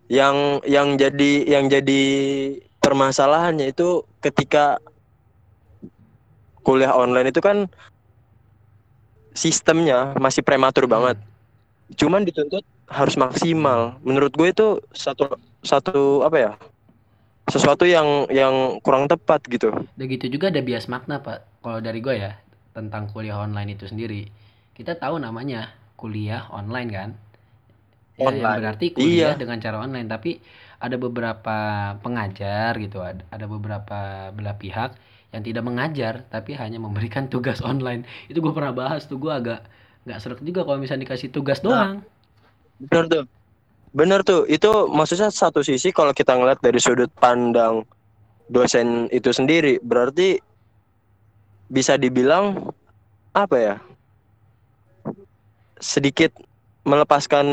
yang 0.09 0.65
yang 0.65 0.97
jadi 0.97 1.33
yang 1.45 1.69
jadi 1.69 2.03
permasalahannya 2.81 3.73
itu 3.73 4.09
ketika 4.25 4.81
kuliah 6.69 6.93
online 6.93 7.33
itu 7.33 7.41
kan 7.41 7.65
sistemnya 9.33 10.13
masih 10.21 10.45
prematur 10.45 10.85
banget. 10.85 11.17
Cuman 11.97 12.29
dituntut 12.29 12.65
harus 12.89 13.17
maksimal. 13.17 13.97
Menurut 14.05 14.33
gue 14.37 14.49
itu 14.53 14.67
satu 14.93 15.41
satu 15.65 16.21
apa 16.29 16.37
ya? 16.37 16.53
Sesuatu 17.49 17.89
yang 17.89 18.29
yang 18.29 18.77
kurang 18.85 19.09
tepat 19.09 19.41
gitu. 19.49 19.73
Udah 19.97 20.07
gitu 20.07 20.27
juga 20.29 20.53
ada 20.53 20.61
bias 20.61 20.85
makna 20.93 21.25
pak 21.25 21.49
kalau 21.65 21.81
dari 21.81 22.05
gue 22.05 22.15
ya 22.21 22.37
tentang 22.77 23.09
kuliah 23.09 23.41
online 23.41 23.75
itu 23.75 23.89
sendiri 23.89 24.29
kita 24.77 24.95
tahu 25.01 25.19
namanya 25.19 25.73
kuliah 25.99 26.47
online 26.53 26.91
kan 26.93 27.11
Ya, 28.19 28.35
yang 28.35 28.51
Online. 28.51 28.59
berarti 28.59 28.87
kuliah 28.99 29.31
Iya. 29.31 29.39
dengan 29.39 29.59
cara 29.63 29.77
online, 29.79 30.09
tapi 30.11 30.31
ada 30.83 30.97
beberapa 30.99 31.59
pengajar 32.03 32.75
gitu, 32.83 32.99
ada, 32.99 33.23
ada 33.31 33.47
beberapa 33.47 33.99
belah 34.35 34.59
pihak 34.59 34.91
yang 35.29 35.43
tidak 35.45 35.65
mengajar 35.65 36.25
tapi 36.33 36.57
hanya 36.57 36.81
memberikan 36.81 37.29
tugas 37.33 37.61
online. 37.61 38.05
Itu 38.27 38.41
gue 38.41 38.53
pernah 38.53 38.73
bahas 38.73 39.05
tuh, 39.05 39.21
gue 39.21 39.33
agak 39.33 39.65
nggak 40.09 40.19
seret 40.25 40.41
juga 40.41 40.65
kalau 40.65 40.81
misalnya 40.81 41.05
dikasih 41.05 41.29
tugas 41.29 41.61
doang. 41.61 42.01
Bener 42.81 43.05
tuh. 43.11 43.25
Bener 43.93 44.21
tuh. 44.25 44.45
Itu 44.49 44.89
maksudnya 44.89 45.29
satu 45.29 45.61
sisi 45.61 45.93
kalau 45.93 46.13
kita 46.17 46.37
ngeliat 46.37 46.61
dari 46.61 46.81
sudut 46.81 47.13
pandang 47.19 47.85
dosen 48.49 49.13
itu 49.13 49.29
sendiri, 49.29 49.77
berarti 49.85 50.41
bisa 51.69 52.01
dibilang 52.01 52.73
apa 53.37 53.57
ya? 53.57 53.77
Sedikit 55.79 56.33
melepaskan 56.89 57.47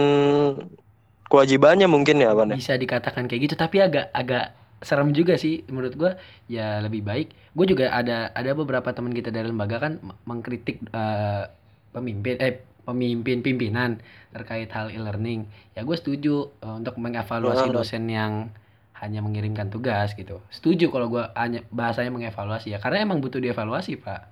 kewajibannya 1.27 1.85
mungkin 1.91 2.23
ya, 2.23 2.31
Pan. 2.31 2.55
ya? 2.55 2.57
Bisa 2.57 2.79
dikatakan 2.79 3.27
kayak 3.27 3.51
gitu, 3.51 3.55
tapi 3.59 3.83
agak 3.83 4.07
agak 4.15 4.55
serem 4.85 5.09
juga 5.11 5.35
sih 5.35 5.65
menurut 5.67 5.97
gue. 5.97 6.11
Ya 6.45 6.79
lebih 6.79 7.01
baik. 7.01 7.33
Gue 7.57 7.65
juga 7.65 7.89
ada 7.89 8.29
ada 8.31 8.51
beberapa 8.53 8.93
teman 8.93 9.11
kita 9.11 9.33
dari 9.33 9.49
lembaga 9.49 9.81
kan 9.81 9.97
mengkritik 10.29 10.85
eh, 10.93 11.43
pemimpin 11.89 12.37
eh 12.37 12.61
pemimpin 12.85 13.41
pimpinan 13.41 13.97
terkait 14.29 14.69
hal 14.69 14.93
e-learning. 14.93 15.49
Ya 15.73 15.81
gue 15.81 15.97
setuju 15.97 16.53
eh, 16.61 16.75
untuk 16.77 17.01
mengevaluasi 17.01 17.73
dosen 17.73 18.05
yang 18.05 18.53
hanya 18.95 19.19
mengirimkan 19.19 19.67
tugas 19.67 20.15
gitu. 20.15 20.39
Setuju 20.47 20.87
kalau 20.87 21.11
gue 21.11 21.23
hanya 21.35 21.65
bahasanya 21.67 22.15
mengevaluasi 22.15 22.71
ya, 22.71 22.79
karena 22.79 23.03
emang 23.03 23.19
butuh 23.19 23.43
dievaluasi 23.43 23.99
pak. 23.99 24.31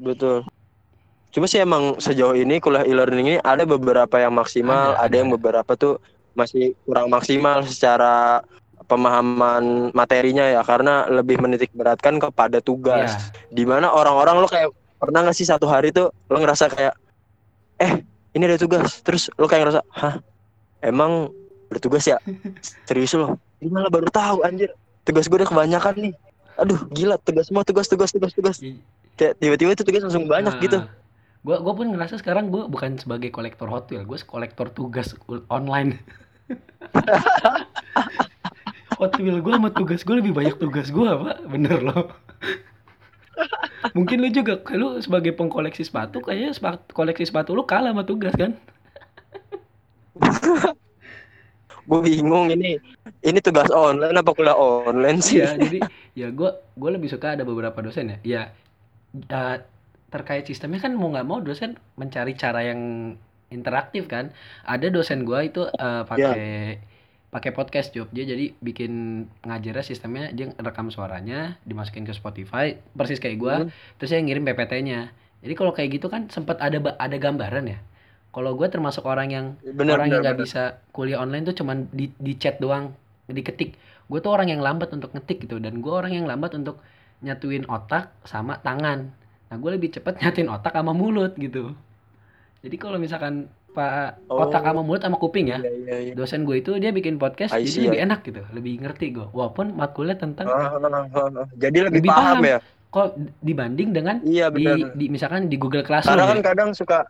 Betul. 0.00 0.48
Cuma 1.28 1.44
sih 1.44 1.60
emang 1.60 2.00
sejauh 2.00 2.32
ini 2.32 2.56
kuliah 2.56 2.88
e-learning 2.88 3.36
ini 3.36 3.38
ada 3.44 3.68
beberapa 3.68 4.16
yang 4.16 4.32
maksimal, 4.32 4.96
Ada, 4.96 5.04
ada, 5.04 5.14
yang 5.20 5.28
ada. 5.28 5.36
beberapa 5.36 5.72
tuh 5.76 6.00
masih 6.38 6.78
kurang 6.86 7.10
maksimal 7.10 7.66
secara 7.66 8.46
pemahaman 8.86 9.90
materinya 9.92 10.46
ya 10.48 10.62
karena 10.62 11.04
lebih 11.10 11.42
menitik 11.42 11.74
beratkan 11.74 12.16
kepada 12.22 12.62
tugas. 12.62 13.12
Ya, 13.12 13.20
Di 13.50 13.64
mana 13.66 13.90
orang-orang 13.90 14.40
lo 14.40 14.48
kayak 14.48 14.70
pernah 14.96 15.26
nggak 15.26 15.36
sih 15.36 15.46
satu 15.46 15.66
hari 15.66 15.90
tuh 15.90 16.14
lo 16.30 16.38
ngerasa 16.38 16.70
kayak 16.70 16.94
eh 17.78 18.02
ini 18.34 18.42
ada 18.46 18.58
tugas, 18.58 19.02
terus 19.02 19.28
lo 19.34 19.50
kayak 19.50 19.68
ngerasa 19.68 19.80
hah 19.98 20.14
emang 20.80 21.34
bertugas 21.68 22.06
ya 22.06 22.16
serius 22.88 23.12
lo? 23.18 23.36
Ini 23.58 23.68
malah 23.68 23.90
baru 23.90 24.08
tahu 24.08 24.46
anjir 24.46 24.70
tugas 25.02 25.26
gue 25.26 25.36
udah 25.42 25.50
kebanyakan 25.50 25.94
nih. 25.98 26.14
Aduh 26.58 26.80
gila 26.94 27.20
tugas 27.20 27.50
semua 27.50 27.62
tugas 27.66 27.86
tugas 27.90 28.10
tugas 28.10 28.32
tugas 28.34 28.56
kayak 29.18 29.34
tiba-tiba 29.42 29.74
itu 29.74 29.82
tugas 29.82 30.02
langsung 30.06 30.30
banyak 30.30 30.54
nah, 30.54 30.62
gitu. 30.62 30.78
Gue 31.42 31.56
gue 31.58 31.74
pun 31.74 31.86
ngerasa 31.90 32.18
sekarang 32.22 32.50
gue 32.50 32.66
bukan 32.70 32.98
sebagai 32.98 33.30
kolektor 33.34 33.66
Hot 33.70 33.90
Wheel, 33.90 34.06
gue 34.06 34.18
kolektor 34.22 34.70
tugas 34.70 35.12
online. 35.50 35.98
Hot 38.98 39.14
Wheel 39.20 39.38
gue 39.38 39.52
sama 39.54 39.70
tugas 39.70 40.02
gue 40.02 40.16
lebih 40.18 40.32
banyak 40.34 40.56
tugas 40.58 40.90
gue 40.90 41.06
pak, 41.06 41.36
bener 41.46 41.78
loh. 41.78 42.10
Mungkin 43.94 44.18
lu 44.18 44.28
juga, 44.34 44.58
lu 44.74 44.98
sebagai 44.98 45.30
pengkoleksi 45.38 45.86
sepatu, 45.86 46.18
kayaknya 46.18 46.50
sepa- 46.50 46.82
koleksi 46.90 47.30
sepatu 47.30 47.54
lu 47.54 47.62
kalah 47.62 47.94
sama 47.94 48.02
tugas 48.02 48.34
kan? 48.34 48.58
gue 51.88 52.00
bingung 52.04 52.52
ini 52.52 52.76
ini 53.24 53.38
tugas 53.40 53.72
online 53.72 54.12
apa 54.12 54.30
kuliah 54.36 54.52
online 54.52 55.24
sih 55.24 55.40
Iya, 55.40 55.56
jadi 55.56 55.78
ya 56.12 56.28
gue 56.28 56.50
gue 56.76 56.90
lebih 56.92 57.08
suka 57.08 57.32
ada 57.32 57.48
beberapa 57.48 57.80
dosen 57.80 58.12
ya. 58.12 58.18
Ya 58.20 58.42
eh, 59.24 59.56
terkait 60.12 60.44
sistemnya 60.44 60.84
kan 60.84 60.92
mau 60.92 61.08
nggak 61.08 61.24
mau 61.24 61.40
dosen 61.40 61.80
mencari 61.96 62.36
cara 62.36 62.60
yang 62.60 62.80
interaktif 63.50 64.06
kan. 64.06 64.30
Ada 64.64 64.88
dosen 64.88 65.24
gue 65.24 65.40
itu 65.44 65.62
eh, 65.66 66.02
pakai 66.04 66.42
pakai 67.28 67.50
podcast 67.52 67.92
job. 67.92 68.08
Dia 68.08 68.24
jadi 68.24 68.56
bikin 68.58 68.92
ngajarnya 69.44 69.84
sistemnya 69.84 70.32
dia 70.32 70.48
rekam 70.56 70.88
suaranya 70.88 71.60
dimasukin 71.64 72.08
ke 72.08 72.12
Spotify 72.16 72.72
persis 72.96 73.20
kayak 73.20 73.36
gue 73.36 73.54
Hmm. 73.58 73.70
terus 74.00 74.08
saya 74.12 74.24
ngirim 74.24 74.44
PPT-nya 74.44 75.12
jadi 75.38 75.54
kalau 75.54 75.70
kayak 75.70 76.00
gitu 76.00 76.08
kan 76.08 76.26
sempat 76.32 76.56
ada 76.58 76.80
ada 76.96 77.16
gambaran 77.16 77.64
ya. 77.68 77.78
Kalau 78.32 78.52
gue 78.56 78.68
termasuk 78.68 79.04
orang 79.04 79.28
yang 79.28 79.46
bener 79.62 79.96
orang 79.96 80.08
yang 80.08 80.20
bener, 80.20 80.24
nggak 80.24 80.36
bener. 80.40 80.46
bisa 80.48 80.62
kuliah 80.92 81.18
online 81.20 81.44
tuh 81.44 81.56
cuman 81.60 81.88
di 81.92 82.12
di 82.16 82.32
chat 82.36 82.60
doang 82.60 82.92
diketik 83.28 83.76
gue 84.08 84.18
tuh 84.24 84.32
orang 84.32 84.48
yang 84.48 84.64
lambat 84.64 84.88
untuk 84.90 85.12
ngetik 85.12 85.44
gitu 85.44 85.60
dan 85.60 85.84
gue 85.84 85.92
orang 85.92 86.16
yang 86.16 86.24
lambat 86.24 86.56
untuk 86.56 86.80
nyatuin 87.20 87.68
otak 87.68 88.08
sama 88.24 88.56
tangan. 88.64 89.12
Nah 89.48 89.56
gue 89.56 89.70
lebih 89.76 89.92
cepet 89.92 90.16
nyatuin 90.24 90.48
otak 90.48 90.72
sama 90.72 90.92
mulut 90.96 91.36
gitu 91.36 91.76
jadi 92.60 92.76
kalau 92.76 92.96
misalkan 92.96 93.46
pak 93.68 94.18
Oh. 94.26 94.42
otak 94.42 94.64
sama 94.64 94.80
mulut 94.80 94.98
sama 94.98 95.16
kuping 95.16 95.52
ya 95.52 95.60
Iya, 95.60 95.70
iya, 95.70 95.96
iya. 96.10 96.12
dosen 96.16 96.42
gue 96.42 96.58
itu 96.58 96.74
dia 96.76 96.90
bikin 96.90 97.14
podcast 97.16 97.52
I 97.52 97.62
jadi 97.62 97.70
see, 97.70 97.84
lebih 97.86 98.00
enak 98.00 98.20
gitu 98.24 98.42
lebih 98.50 98.72
ngerti 98.80 99.06
gue 99.12 99.26
walaupun 99.30 99.76
matkulnya 99.76 100.16
tentang 100.16 100.48
Ah, 100.48 100.74
ah, 100.74 101.06
ah, 101.06 101.44
ah. 101.44 101.46
jadi 101.54 101.86
lebih, 101.86 102.02
Lebih 102.02 102.10
paham, 102.10 102.40
paham. 102.40 102.48
ya 102.48 102.58
kok 102.88 103.08
dibanding 103.38 103.92
dengan 103.92 104.16
iya 104.24 104.48
di, 104.48 104.64
di 104.96 105.06
misalkan 105.06 105.46
di 105.46 105.56
Google 105.56 105.84
Classroom 105.84 106.16
karena 106.16 106.24
ya. 106.24 106.32
kan 106.32 106.40
kadang 106.42 106.70
suka 106.72 107.04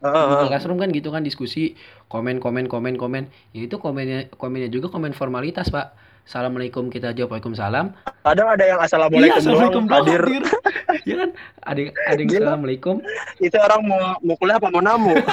Ah, 0.00 0.08
Di 0.08 0.16
ah, 0.16 0.24
Google 0.32 0.48
ah. 0.48 0.50
Classroom 0.50 0.78
kan 0.80 0.88
gitu 0.90 1.12
kan 1.12 1.20
diskusi 1.20 1.76
komen 2.08 2.40
komen 2.40 2.64
komen 2.64 2.96
komen 2.96 3.28
ya 3.52 3.68
itu 3.68 3.76
komennya 3.76 4.32
komennya 4.32 4.72
juga 4.72 4.88
komen 4.88 5.12
formalitas 5.12 5.68
pak 5.68 5.92
assalamualaikum 6.26 6.92
kita 6.92 7.12
jawab 7.16 7.36
waalaikumsalam. 7.38 7.92
Kadang 8.22 8.48
ada 8.48 8.64
yang 8.64 8.80
iya 8.80 8.86
assalamualaikum 8.86 9.38
assalamualaikum 9.40 9.84
doang, 9.86 9.96
hadir. 10.04 10.22
hadir. 10.22 10.44
Ya 11.08 11.14
kan? 11.16 11.30
Ada 11.64 11.78
yang 11.80 11.92
ada 11.96 12.20
yang 12.20 12.30
assalamualaikum. 12.34 12.94
Itu 13.40 13.56
orang 13.56 13.80
mau 13.88 14.02
mau 14.20 14.34
kuliah 14.36 14.56
apa 14.60 14.68
mau 14.68 14.82
namu? 14.84 15.14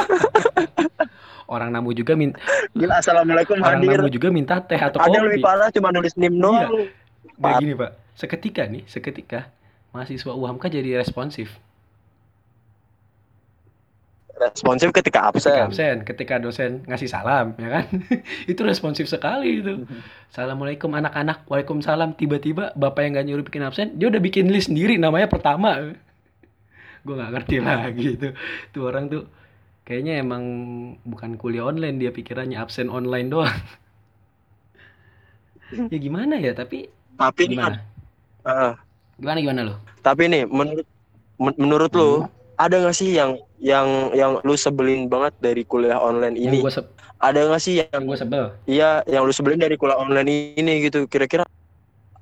Orang 1.48 1.72
namu 1.72 1.96
juga 1.96 2.12
min 2.12 2.36
gila 2.76 3.00
assalamualaikum 3.00 3.56
orang 3.64 3.80
hadir. 3.80 4.04
namu 4.04 4.12
juga 4.12 4.28
minta 4.36 4.60
teh 4.60 4.76
atau 4.76 5.00
ada 5.00 5.16
kopi. 5.16 5.26
lebih 5.32 5.40
parah 5.40 5.72
cuma 5.72 5.96
nulis 5.96 6.12
nim 6.20 6.36
doang. 6.36 6.92
Nggak 7.40 7.54
gini 7.64 7.74
pak. 7.80 7.92
Seketika 8.20 8.64
nih 8.68 8.84
seketika 8.84 9.48
mahasiswa 9.96 10.36
UHAMKA 10.36 10.68
jadi 10.68 11.00
responsif 11.00 11.56
responsif 14.38 14.90
ketika 14.94 15.28
absen. 15.28 15.50
Ketika 15.50 15.66
absen 15.66 15.96
ketika 16.06 16.36
dosen 16.38 16.72
ngasih 16.86 17.10
salam 17.10 17.58
ya 17.58 17.82
kan? 17.82 17.86
Itu 18.52 18.62
responsif 18.64 19.10
sekali 19.10 19.60
itu. 19.60 19.84
Assalamualaikum 20.30 20.94
anak-anak. 20.94 21.50
Waalaikumsalam. 21.50 22.14
Tiba-tiba 22.16 22.72
bapak 22.78 23.02
yang 23.04 23.12
gak 23.18 23.28
nyuruh 23.28 23.46
bikin 23.46 23.64
absen 23.66 23.88
dia 23.98 24.08
udah 24.08 24.22
bikin 24.22 24.50
list 24.54 24.70
sendiri 24.70 24.96
namanya 24.96 25.26
pertama. 25.28 25.92
Gue 27.06 27.16
nggak 27.16 27.32
ngerti 27.34 27.56
lagi 27.60 28.08
itu. 28.20 28.30
Tuh 28.72 28.84
orang 28.86 29.08
tuh 29.08 29.24
kayaknya 29.84 30.20
emang 30.20 30.44
bukan 31.02 31.40
kuliah 31.40 31.64
online 31.66 31.98
dia 31.98 32.12
pikirannya 32.12 32.60
absen 32.60 32.88
online 32.88 33.28
doang. 33.32 33.52
Ya 35.92 36.00
gimana 36.00 36.40
ya 36.40 36.56
tapi 36.56 36.88
tapi 37.20 37.52
gimana? 37.52 37.84
ah, 38.48 38.80
gimana 39.20 39.38
gimana 39.44 39.62
lo 39.68 39.76
tapi 40.00 40.32
nih 40.32 40.48
menurut 40.48 40.88
men- 41.36 41.60
menurut 41.60 41.92
Hmm. 41.92 42.24
Ada 42.58 42.76
nggak 42.82 42.96
sih 42.98 43.14
yang 43.14 43.38
yang 43.62 43.88
yang 44.14 44.32
lu 44.42 44.54
sebelin 44.58 45.06
banget 45.10 45.34
dari 45.38 45.62
kuliah 45.66 46.02
online 46.02 46.38
yang 46.38 46.58
ini 46.58 46.60
se- 46.70 46.90
ada 47.22 47.40
nggak 47.50 47.62
sih 47.62 47.74
yang 47.82 47.90
yang 47.94 48.06
gue 48.10 48.18
sebel 48.18 48.44
Iya, 48.68 48.90
yang 49.08 49.24
lu 49.26 49.34
sebelin 49.34 49.62
dari 49.62 49.78
kuliah 49.80 49.98
online 49.98 50.58
ini 50.60 50.74
gitu. 50.90 51.06
Kira-kira 51.08 51.46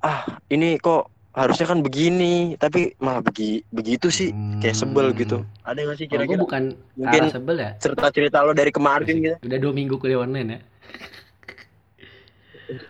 ah, 0.04 0.38
ini 0.48 0.78
kok 0.78 1.10
harusnya 1.36 1.66
kan 1.68 1.84
begini, 1.84 2.56
tapi 2.56 2.96
malah 3.02 3.20
begi 3.20 3.60
begitu 3.68 4.08
sih. 4.08 4.32
Kayak 4.62 4.76
sebel 4.76 5.12
gitu. 5.12 5.44
Ada 5.66 5.80
nggak 5.84 5.96
sih 6.00 6.06
kira-kira 6.08 6.40
bukan 6.40 6.62
mungkin 6.96 7.22
arah 7.28 7.34
sebel 7.34 7.56
ya 7.60 7.70
cerita 7.76 8.08
cerita 8.08 8.38
lo 8.40 8.52
dari 8.56 8.72
kemarin 8.72 9.14
gitu? 9.20 9.36
Udah 9.44 9.58
dua 9.60 9.72
minggu 9.76 9.94
kuliah 10.00 10.20
online 10.22 10.48
ya. 10.48 10.60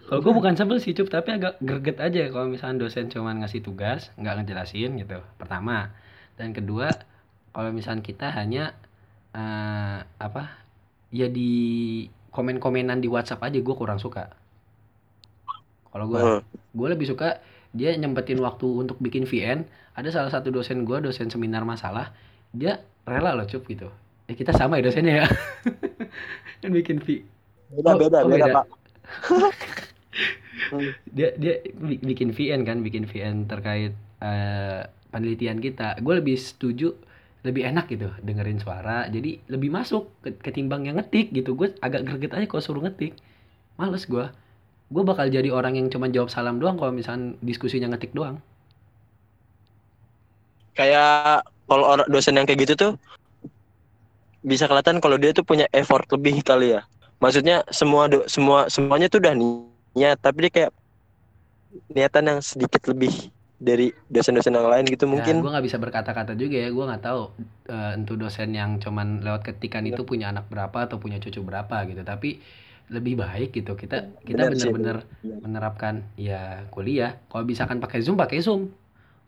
Kalau 0.09 0.21
gue 0.25 0.33
bukan 0.33 0.55
sebel 0.57 0.79
sih 0.81 0.97
cup, 0.97 1.13
tapi 1.13 1.37
agak 1.37 1.61
greget 1.61 1.99
aja 2.01 2.23
kalau 2.33 2.49
misalnya 2.49 2.87
dosen 2.87 3.13
cuman 3.13 3.45
ngasih 3.45 3.61
tugas, 3.61 4.09
nggak 4.17 4.35
ngejelasin 4.41 4.91
gitu. 5.03 5.19
Pertama, 5.37 5.93
dan 6.41 6.57
kedua, 6.57 6.97
kalau 7.57 7.73
misalnya 7.73 8.05
kita 8.05 8.29
hanya 8.37 8.77
eh, 9.33 9.99
apa, 10.05 10.61
ya 11.09 11.33
di 11.33 12.05
komen-komenan 12.29 13.01
di 13.01 13.09
WhatsApp 13.09 13.49
aja 13.49 13.57
gue 13.57 13.75
kurang 13.75 13.97
suka. 13.97 14.29
Kalau 15.89 16.05
gue, 16.13 16.45
gue 16.53 16.89
lebih 16.93 17.09
suka 17.09 17.41
dia 17.73 17.97
nyempetin 17.97 18.37
waktu 18.45 18.69
untuk 18.69 19.01
bikin 19.01 19.25
VN. 19.25 19.65
Ada 19.97 20.13
salah 20.13 20.29
satu 20.29 20.53
dosen 20.53 20.85
gue, 20.85 21.01
dosen 21.01 21.33
seminar 21.33 21.65
masalah, 21.65 22.13
dia 22.53 22.85
rela 23.09 23.33
loh 23.33 23.49
cup 23.49 23.65
gitu. 23.65 23.89
Ya 24.29 24.37
kita 24.37 24.53
sama 24.53 24.77
ya 24.77 24.93
dosennya 24.93 25.25
ya. 25.25 25.27
kan 26.61 26.71
bikin 26.77 27.01
V, 27.01 27.25
Beda 27.73 27.97
Oh, 27.97 27.97
beda 27.97 28.19
oh, 28.21 28.29
beda, 28.29 28.47
beda. 28.53 28.55
Pak. 28.61 28.67
dia 31.17 31.33
dia 31.41 31.55
bi- 31.73 32.03
bikin 32.05 32.37
VN 32.37 32.69
kan 32.69 32.85
bikin 32.85 33.09
VN 33.09 33.49
terkait 33.49 33.97
eh, 34.21 34.81
penelitian 35.09 35.63
kita 35.63 35.97
gue 36.03 36.15
lebih 36.21 36.37
setuju 36.37 36.93
lebih 37.47 37.63
enak 37.63 37.87
gitu 37.87 38.11
dengerin 38.27 38.59
suara. 38.59 39.07
Jadi 39.07 39.47
lebih 39.47 39.71
masuk 39.71 40.11
ke- 40.19 40.35
ketimbang 40.43 40.83
yang 40.91 40.99
ngetik 40.99 41.31
gitu. 41.31 41.55
Gue 41.55 41.71
agak 41.79 42.03
greget 42.03 42.35
aja 42.35 42.47
kalau 42.51 42.63
suruh 42.63 42.83
ngetik. 42.83 43.15
Males 43.79 44.05
gue 44.11 44.27
gue 44.87 45.03
bakal 45.03 45.27
jadi 45.31 45.51
orang 45.51 45.79
yang 45.79 45.87
cuma 45.91 46.07
jawab 46.11 46.31
salam 46.31 46.63
doang 46.63 46.79
kalau 46.79 46.91
misalnya 46.91 47.39
diskusinya 47.43 47.95
ngetik 47.95 48.11
doang. 48.11 48.43
Kayak 50.75 51.47
kalau 51.71 51.85
orang 51.87 52.07
dosen 52.11 52.35
yang 52.35 52.47
kayak 52.47 52.67
gitu 52.67 52.75
tuh 52.75 52.93
bisa 54.47 54.71
kelihatan 54.71 55.03
kalau 55.03 55.19
dia 55.19 55.35
tuh 55.35 55.43
punya 55.43 55.67
effort 55.75 56.07
lebih 56.11 56.43
kali 56.43 56.75
ya. 56.79 56.83
Maksudnya 57.23 57.65
semua 57.73 58.11
do, 58.11 58.27
semua 58.29 58.69
semuanya 58.71 59.07
tuh 59.09 59.23
udah 59.23 59.35
niat 59.97 60.19
tapi 60.21 60.47
dia 60.47 60.53
kayak 60.53 60.73
niatan 61.91 62.25
yang 62.31 62.39
sedikit 62.45 62.83
lebih 62.91 63.33
dari 63.57 63.89
dosen-dosen 64.13 64.53
yang 64.53 64.69
lain 64.69 64.85
gitu 64.85 65.09
mungkin 65.09 65.41
Ya, 65.41 65.43
gue 65.43 65.51
nggak 65.57 65.67
bisa 65.67 65.79
berkata-kata 65.81 66.33
juga 66.37 66.57
ya. 66.61 66.69
Gue 66.69 66.85
nggak 66.85 67.03
tahu 67.03 67.21
entu 67.97 68.15
dosen 68.21 68.53
yang 68.53 68.77
cuman 68.77 69.25
lewat 69.25 69.43
ketikan 69.49 69.85
Iya. 69.89 69.97
itu 69.97 70.03
punya 70.05 70.29
anak 70.33 70.47
berapa 70.53 70.79
atau 70.87 71.01
punya 71.01 71.17
cucu 71.17 71.41
berapa 71.41 71.77
gitu. 71.89 72.05
Tapi 72.05 72.41
lebih 72.93 73.19
baik 73.19 73.51
gitu 73.57 73.75
kita 73.75 74.15
kita 74.23 74.47
Benar 74.47 74.53
sih, 74.55 74.71
benar-benar 74.71 74.97
benar. 75.09 75.39
menerapkan 75.43 75.95
ya 76.21 76.69
kuliah. 76.71 77.17
Kalau 77.33 77.45
misalkan 77.49 77.79
pakai 77.81 78.05
zoom 78.05 78.17
pakai 78.21 78.39
zoom. 78.45 78.71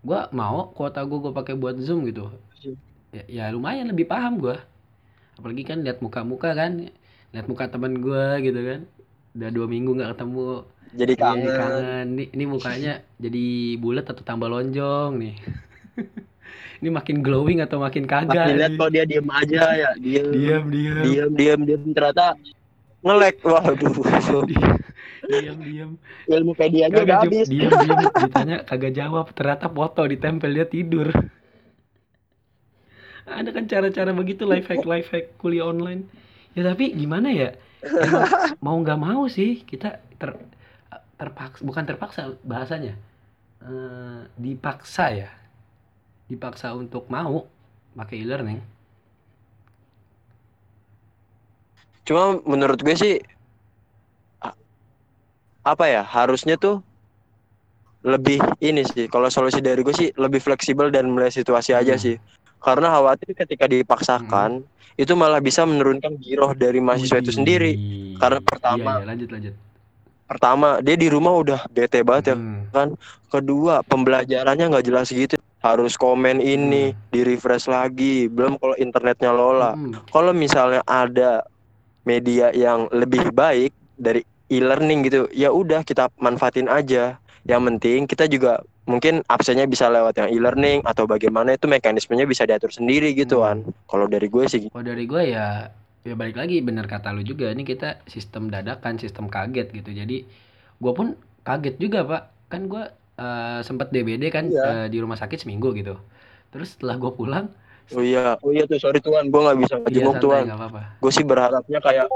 Gue 0.05 0.21
mau 0.37 0.71
kuota 0.77 1.03
gue 1.09 1.19
gue 1.25 1.33
pakai 1.35 1.55
buat 1.59 1.77
zoom 1.81 2.07
gitu. 2.07 2.31
Ya, 3.17 3.25
ya 3.27 3.45
lumayan 3.51 3.89
lebih 3.89 4.07
paham 4.07 4.39
gue. 4.39 4.57
Apalagi 5.39 5.63
kan 5.65 5.81
lihat 5.87 5.99
muka-muka 6.05 6.51
kan, 6.53 6.91
lihat 7.33 7.47
muka 7.49 7.65
teman 7.73 7.97
gue 7.99 8.25
gitu 8.45 8.61
kan. 8.61 8.81
Udah 9.37 9.49
dua 9.53 9.67
minggu 9.69 9.91
nggak 9.97 10.11
ketemu 10.17 10.65
jadi 10.97 11.13
Iya, 11.15 11.21
kangen 11.21 11.51
kangen. 11.53 12.07
Ini, 12.17 12.25
ini 12.33 12.45
mukanya 12.49 12.93
jadi 13.21 13.47
bulat 13.77 14.07
atau 14.09 14.25
tambah 14.25 14.49
lonjong 14.49 15.13
nih. 15.21 15.35
ini 16.81 16.89
makin 16.89 17.21
glowing 17.21 17.61
atau 17.61 17.83
makin 17.83 18.09
kagak? 18.09 18.55
Dilihat 18.55 18.73
nih? 18.73 18.79
kok 18.81 18.91
dia 18.95 19.05
diem 19.05 19.29
aja 19.29 19.63
ya 19.75 19.91
diem 20.01 20.27
Diam, 20.33 20.65
diam. 20.73 21.03
diem 21.05 21.31
diem 21.37 21.61
diem 21.67 21.83
ternyata 21.93 22.39
ngelek 23.05 23.37
waduh 23.45 23.95
Diam, 25.29 25.59
diam. 25.61 25.91
ilmu 26.25 26.57
pedia 26.57 26.89
aja 26.89 27.05
udah 27.05 27.21
jawab. 27.21 27.25
habis 27.29 27.47
Diam, 27.53 27.69
diam. 27.69 27.99
Ditanya 28.17 28.57
kagak 28.65 28.97
jawab. 28.97 29.27
Ternyata 29.37 29.69
foto 29.69 30.01
ditempel 30.09 30.51
dia 30.57 30.65
tidur. 30.65 31.13
Ada 33.29 33.53
kan 33.53 33.69
cara-cara 33.69 34.17
begitu 34.17 34.49
life 34.49 34.73
hack 34.73 34.89
life 34.89 35.13
hack 35.13 35.37
kuliah 35.37 35.69
online. 35.69 36.09
Ya 36.57 36.65
tapi 36.65 36.97
gimana 36.97 37.29
ya? 37.29 37.53
Emang 37.83 38.27
mau 38.65 38.77
nggak 38.83 38.99
mau 38.99 39.23
sih 39.31 39.63
kita 39.63 39.99
ter 40.19 40.35
terpaksa 41.19 41.61
bukan 41.63 41.85
terpaksa 41.85 42.21
bahasanya 42.43 42.95
Eh, 43.59 44.21
dipaksa 44.39 45.11
ya. 45.11 45.31
Dipaksa 46.31 46.71
untuk 46.79 47.11
mau 47.11 47.43
pakai 47.91 48.23
e-learning. 48.23 48.63
Cuma 52.07 52.39
menurut 52.47 52.79
gue 52.79 52.95
sih 52.95 53.15
apa 55.67 55.85
ya 55.91 56.07
harusnya 56.07 56.55
tuh 56.55 56.81
lebih 58.07 58.39
ini 58.63 58.87
sih. 58.87 59.11
Kalau 59.11 59.27
solusi 59.27 59.59
dari 59.59 59.83
gue 59.83 59.93
sih 59.93 60.15
lebih 60.15 60.39
fleksibel 60.39 60.89
dan 60.89 61.11
melihat 61.11 61.35
situasi 61.43 61.75
aja 61.75 61.99
Hmm. 61.99 62.01
sih 62.01 62.17
karena 62.59 62.91
khawatir 62.91 63.35
ketika 63.35 63.65
dipaksakan 63.65 64.63
itu 64.95 65.13
malah 65.15 65.39
bisa 65.39 65.63
menurunkan 65.63 66.19
giroh 66.19 66.53
dari 66.53 66.79
mahasiswa 66.79 67.23
itu 67.23 67.31
sendiri 67.33 67.73
Wih. 67.73 68.19
Karena 68.19 68.43
pertama- 68.43 68.99
iya, 68.99 69.03
iya, 69.03 69.09
lanjut 69.09 69.29
lanjut 69.31 69.55
pertama 70.29 70.69
dia 70.85 70.93
di 70.93 71.09
rumah 71.09 71.33
udah 71.33 71.61
bete 71.71 72.05
banget 72.05 72.35
ya 72.35 72.37
Hmm. 72.37 72.93
kedua 73.33 73.81
pembelajarannya 73.81 74.69
nggak 74.69 74.85
jelas 74.85 75.09
gitu 75.09 75.41
harus 75.59 75.97
komen 75.97 76.39
ini 76.39 76.93
Hmm. 76.93 76.99
di 77.09 77.21
refresh 77.25 77.65
lagi 77.65 78.29
belum 78.29 78.61
kalau 78.61 78.77
internetnya 78.77 79.33
lola 79.33 79.73
Hmm. 79.73 79.97
kalau 80.13 80.37
misalnya 80.37 80.85
ada 80.85 81.47
media 82.05 82.53
yang 82.53 82.93
lebih 82.93 83.33
baik 83.33 83.73
dari 83.97 84.21
e-learning 84.49 85.01
gitu 85.07 85.21
ya 85.33 85.49
udah 85.49 85.81
kita 85.81 86.13
manfaatin 86.17 86.69
aja 86.69 87.17
yang 87.49 87.65
penting 87.65 88.05
kita 88.05 88.29
juga 88.29 88.61
mungkin 88.85 89.25
absennya 89.25 89.65
bisa 89.65 89.89
lewat 89.89 90.21
yang 90.21 90.29
e-learning 90.29 90.85
atau 90.85 91.09
bagaimana 91.09 91.57
itu 91.57 91.65
mekanismenya 91.65 92.29
bisa 92.29 92.45
diatur 92.45 92.69
sendiri 92.69 93.17
gitu 93.17 93.41
kan 93.41 93.65
kalau 93.89 94.05
dari 94.05 94.29
gue 94.29 94.45
sih 94.45 94.69
Kalau 94.69 94.85
dari 94.85 95.09
gue 95.09 95.23
ya 95.33 95.73
ya 96.05 96.15
balik 96.15 96.37
lagi 96.37 96.61
bener 96.61 96.85
kata 96.85 97.13
lu 97.17 97.25
juga 97.25 97.49
ini 97.49 97.65
kita 97.65 98.05
sistem 98.09 98.49
dadakan 98.53 98.97
sistem 99.01 99.29
kaget 99.29 99.73
gitu. 99.73 99.91
Jadi 99.93 100.25
gue 100.79 100.93
pun 100.93 101.17
kaget 101.45 101.77
juga 101.81 102.05
pak. 102.05 102.23
Kan 102.53 102.69
gue 102.69 102.85
eh, 103.17 103.61
sempat 103.65 103.93
DBD 103.93 104.29
kan 104.33 104.49
Iya. 104.49 104.65
eh, 104.65 104.87
di 104.93 105.01
rumah 105.01 105.17
sakit 105.17 105.45
seminggu 105.45 105.73
gitu. 105.77 105.97
Terus 106.53 106.77
setelah 106.77 106.97
gue 107.01 107.13
pulang 107.13 107.49
oh 107.97 108.05
iya. 108.05 108.37
Oh 108.45 108.53
iya 108.53 108.69
tuh 108.69 108.77
sorry 108.77 109.01
tuan 109.01 109.33
gue 109.33 109.41
nggak 109.41 109.59
bisa 109.65 109.75
iya 109.81 109.83
ngejenguk 109.85 110.15
santai 110.21 110.25
tuan 110.25 110.45
gue 111.01 111.13
sih 111.13 111.25
berharapnya 111.25 111.81
kayak 111.81 112.07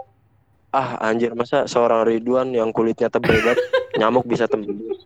ah 0.73 1.01
anjir 1.05 1.33
masa 1.37 1.69
seorang 1.69 2.05
Ridwan 2.09 2.53
yang 2.53 2.73
kulitnya 2.73 3.09
banget 3.09 3.57
nyamuk 4.01 4.25
bisa 4.25 4.49
tembus 4.49 5.05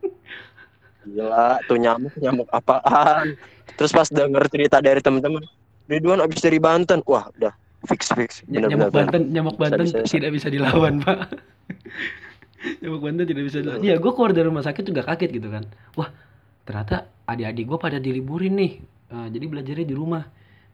gila 1.07 1.63
tuh 1.71 1.79
nyamuk 1.79 2.15
nyamuk 2.19 2.49
apaan? 2.51 3.39
Terus 3.79 3.93
pas 3.95 4.09
denger 4.11 4.45
cerita 4.51 4.83
dari 4.83 4.99
temen-temen 4.99 5.47
Ridwan 5.87 6.19
abis 6.19 6.43
dari 6.43 6.59
Banten. 6.59 7.01
Wah 7.07 7.31
udah 7.39 7.55
fix 7.87 8.11
fix. 8.11 8.31
Bener-bener 8.47 8.91
nyamuk 8.91 8.93
Banten 8.93 9.23
nyamuk 9.31 9.57
Banten 9.57 9.87
bisa, 9.87 10.03
bisa. 10.03 10.15
tidak 10.19 10.31
bisa 10.35 10.49
dilawan 10.51 11.01
pak. 11.03 11.19
Nyamuk 12.83 12.99
Banten 12.99 13.25
tidak 13.31 13.45
bisa 13.47 13.63
dilawan. 13.63 13.81
Iya 13.85 13.95
gue 14.03 14.13
keluar 14.13 14.33
dari 14.35 14.47
rumah 14.51 14.65
sakit 14.67 14.83
juga 14.83 15.07
kaget 15.07 15.31
gitu 15.39 15.49
kan. 15.55 15.65
Wah 15.95 16.11
ternyata 16.67 17.07
adik-adik 17.31 17.65
gue 17.71 17.79
pada 17.79 17.99
diliburin 18.03 18.59
nih. 18.59 18.73
Eh, 19.07 19.29
jadi 19.31 19.45
belajarnya 19.47 19.87
di 19.87 19.95
rumah. 19.95 20.25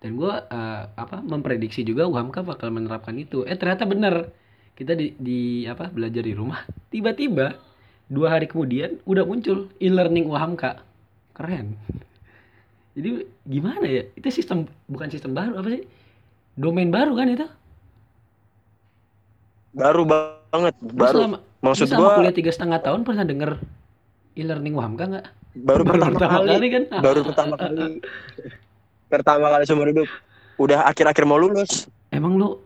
Dan 0.00 0.16
gue 0.16 0.32
eh, 0.32 0.82
apa 0.88 1.20
memprediksi 1.20 1.84
juga 1.84 2.08
UHAMKA 2.08 2.40
bakal 2.48 2.72
menerapkan 2.72 3.12
itu. 3.20 3.44
Eh 3.44 3.60
ternyata 3.60 3.84
bener. 3.84 4.32
Kita 4.72 4.96
di, 4.96 5.12
di 5.20 5.68
apa 5.68 5.92
belajar 5.92 6.24
di 6.24 6.32
rumah. 6.32 6.64
Tiba-tiba 6.88 7.71
dua 8.12 8.36
hari 8.36 8.44
kemudian 8.44 9.00
udah 9.08 9.24
muncul 9.24 9.72
e-learning 9.80 10.28
UHAMKA 10.28 10.84
keren. 11.32 11.80
Jadi 12.92 13.24
gimana 13.48 13.88
ya? 13.88 14.04
Itu 14.12 14.28
sistem 14.28 14.68
bukan 14.84 15.08
sistem 15.08 15.32
baru 15.32 15.56
apa 15.56 15.68
sih? 15.72 15.82
Domain 16.60 16.92
baru 16.92 17.16
kan 17.16 17.32
itu? 17.32 17.48
Baru 19.72 20.04
banget 20.04 20.76
baru. 20.84 21.16
selama, 21.16 21.38
maksud 21.64 21.88
selama 21.88 22.00
gua 22.04 22.16
kuliah 22.20 22.36
tiga 22.36 22.52
setengah 22.52 22.84
tahun 22.84 23.00
pernah 23.08 23.24
denger 23.24 23.50
e-learning 24.36 24.76
Wahamka 24.76 25.04
nggak? 25.08 25.26
baru, 25.52 25.84
pertama, 25.84 26.16
kali, 26.16 26.68
kan? 26.72 26.84
baru 27.04 27.20
pertama 27.28 27.54
kali. 27.60 28.00
Pertama 29.08 29.46
kali 29.52 29.64
seumur 29.68 29.88
hidup. 29.88 30.08
Udah 30.60 30.84
akhir-akhir 30.88 31.24
mau 31.28 31.40
lulus. 31.40 31.88
Emang 32.12 32.36
lu 32.36 32.60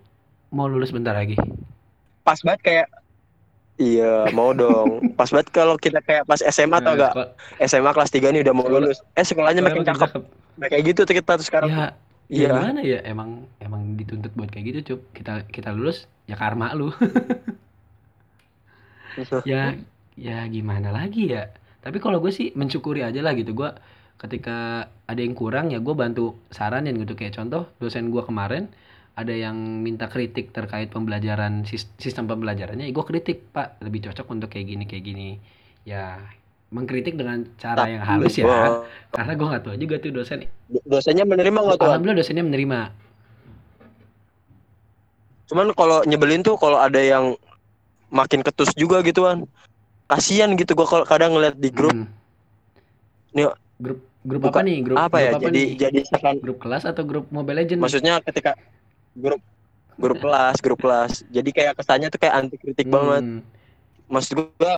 mau 0.50 0.66
lulus 0.66 0.94
bentar 0.94 1.14
lagi? 1.14 1.34
pas 2.26 2.42
banget 2.42 2.60
kayak 2.66 2.86
iya 3.76 4.28
mau 4.30 4.50
dong 4.50 5.12
pas 5.12 5.28
banget 5.28 5.48
kalau 5.50 5.76
kita 5.76 6.00
kayak 6.00 6.24
pas 6.24 6.40
SMA 6.40 6.76
atau 6.76 6.84
Nah, 6.86 6.94
enggak 6.94 7.12
sekolah- 7.12 7.32
SMA 7.62 7.90
kelas 7.92 8.10
3 8.10 8.28
nih 8.30 8.40
udah 8.40 8.52
mau 8.52 8.64
Sekolah- 8.64 8.82
lulus 8.82 8.98
eh 9.12 9.22
sekolahnya 9.22 9.60
makin 9.60 9.84
cakep 9.84 10.10
Nah, 10.56 10.66
kayak 10.66 10.84
gitu 10.86 11.00
tuh 11.02 11.14
kita 11.14 11.36
tuh 11.36 11.44
sekarang 11.44 11.68
Ya, 11.68 11.76
ya 11.76 11.88
Iya. 12.26 12.48
gimana 12.50 12.80
ya? 12.80 12.98
Emang 13.04 13.30
emang 13.58 13.94
dituntut 13.94 14.32
buat 14.32 14.48
kayak 14.48 14.64
gitu, 14.66 14.78
Cup. 14.88 15.00
Kita 15.12 15.44
kita 15.46 15.70
lulus 15.70 16.08
ya 16.24 16.34
karma 16.34 16.72
lu. 16.72 16.88
ya 19.44 19.76
ya 20.16 20.38
gimana 20.46 20.88
lagi 20.90 21.28
ya? 21.28 21.52
Tapi 21.80 22.00
kalau 22.00 22.18
gue 22.18 22.32
sih 22.32 22.50
mensyukuri 22.52 23.00
aja 23.00 23.20
lah 23.20 23.32
gitu. 23.32 23.52
Gue 23.52 23.70
ketika 24.16 24.88
ada 25.04 25.20
yang 25.20 25.36
kurang 25.36 25.68
ya 25.68 25.78
gue 25.78 25.92
bantu 25.92 26.40
saranin 26.48 26.96
gitu 26.96 27.12
kayak 27.12 27.36
contoh 27.36 27.68
dosen 27.76 28.08
gue 28.08 28.24
kemarin 28.24 28.72
ada 29.16 29.32
yang 29.32 29.56
minta 29.80 30.12
kritik 30.12 30.52
terkait 30.52 30.92
pembelajaran 30.92 31.64
sis- 31.64 31.88
sistem 31.96 32.28
pembelajarannya 32.28 32.84
ya 32.84 32.92
gue 32.92 33.06
kritik 33.08 33.48
pak. 33.48 33.80
Lebih 33.80 34.12
cocok 34.12 34.26
untuk 34.28 34.48
kayak 34.52 34.66
gini 34.68 34.84
kayak 34.84 35.04
gini. 35.08 35.28
Ya 35.88 36.20
mengkritik 36.68 37.16
dengan 37.16 37.48
cara 37.56 37.88
yang 37.88 38.04
halus 38.04 38.36
ya. 38.36 38.44
Wah, 38.44 38.84
karena 39.16 39.32
gue 39.32 39.46
nggak 39.48 39.62
tahu 39.64 39.76
juga 39.80 39.94
tuh 40.04 40.12
dosen. 40.12 40.44
Dosennya 40.84 41.24
menerima 41.24 41.56
nggak 41.56 41.78
tuh? 41.80 41.88
Alhamdulillah 41.88 42.18
dosennya 42.20 42.44
menerima. 42.44 42.80
Cuman 45.48 45.66
kalau 45.72 46.04
nyebelin 46.04 46.44
tuh 46.44 46.60
kalau 46.60 46.76
ada 46.76 47.00
yang 47.00 47.32
makin 48.12 48.44
ketus 48.44 48.76
juga 48.76 49.00
gitu 49.00 49.24
kan 49.24 49.48
kasian 50.06 50.54
gitu 50.54 50.78
gua 50.78 50.86
kalau 50.86 51.04
kadang 51.08 51.34
ngeliat 51.34 51.56
di 51.56 51.70
grup. 51.72 51.96
Hmm. 51.96 52.06
Nih, 53.34 53.48
grup 53.80 54.04
grup 54.22 54.40
buka- 54.44 54.60
apa 54.60 54.66
nih? 54.66 54.76
Grup 54.84 54.96
apa 55.00 55.16
ya? 55.18 55.30
grup 55.34 55.42
jadi 55.48 55.62
nih? 55.62 55.66
jadi 55.80 56.00
grup 56.38 56.58
kelas 56.60 56.84
atau 56.84 57.02
grup 57.02 57.26
Mobile 57.32 57.64
Legends? 57.64 57.82
Maksudnya 57.82 58.22
ketika 58.22 58.54
grup 59.16 59.42
grup 59.96 60.18
kelas 60.20 60.56
grup 60.60 60.78
kelas 60.78 61.24
jadi 61.26 61.50
kayak 61.50 61.74
kesannya 61.74 62.08
tuh 62.08 62.20
kayak 62.20 62.34
anti 62.36 62.56
kritik 62.56 62.86
banget 62.86 63.24
Hmm. 63.24 63.40
maksud 64.06 64.36
gua 64.54 64.76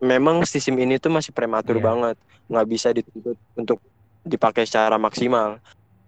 memang 0.00 0.46
sistem 0.46 0.78
ini 0.78 0.96
tuh 0.96 1.10
masih 1.10 1.34
prematur 1.34 1.76
Iya. 1.76 1.84
banget 1.84 2.16
nggak 2.46 2.66
bisa 2.66 2.88
dituntut 2.90 3.36
untuk 3.52 3.78
dipakai 4.22 4.64
secara 4.64 4.96
maksimal 4.96 5.58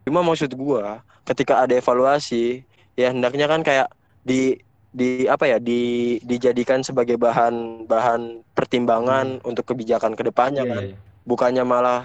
cuma 0.02 0.22
maksud 0.22 0.50
gua 0.54 1.02
ketika 1.22 1.60
ada 1.60 1.74
evaluasi 1.74 2.62
ya 2.94 3.10
hendaknya 3.10 3.46
kan 3.46 3.60
kayak 3.60 3.90
di 4.22 4.56
di 4.92 5.24
apa 5.24 5.48
ya 5.48 5.56
di 5.56 5.80
dijadikan 6.20 6.84
sebagai 6.84 7.16
bahan 7.16 7.84
bahan 7.84 8.44
pertimbangan 8.52 9.40
untuk 9.42 9.64
kebijakan 9.64 10.12
ke 10.12 10.22
depannya 10.22 10.62
Hmm. 10.62 10.70
Iya, 10.70 10.76
kan 10.76 10.84
iya. 10.86 10.96
bukannya 11.24 11.64
malah 11.64 12.00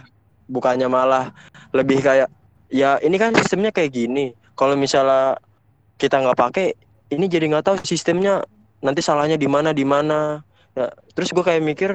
bukannya 0.48 0.88
malah 0.88 1.26
lebih 1.72 2.00
kayak 2.00 2.32
ya 2.68 2.96
ini 3.00 3.16
kan 3.16 3.36
sistemnya 3.36 3.70
kayak 3.70 3.92
gini 3.92 4.32
kalau 4.56 4.74
misalnya 4.74 5.36
kita 5.98 6.22
nggak 6.22 6.38
pakai 6.38 6.68
ini 7.14 7.26
jadi 7.26 7.50
nggak 7.50 7.66
tahu 7.66 7.78
sistemnya 7.84 8.46
nanti 8.82 9.02
salahnya 9.02 9.36
di 9.36 9.50
mana 9.50 9.74
di 9.74 9.84
mana 9.84 10.42
ya, 10.78 10.90
terus 11.18 11.34
gue 11.34 11.42
kayak 11.42 11.64
mikir 11.66 11.92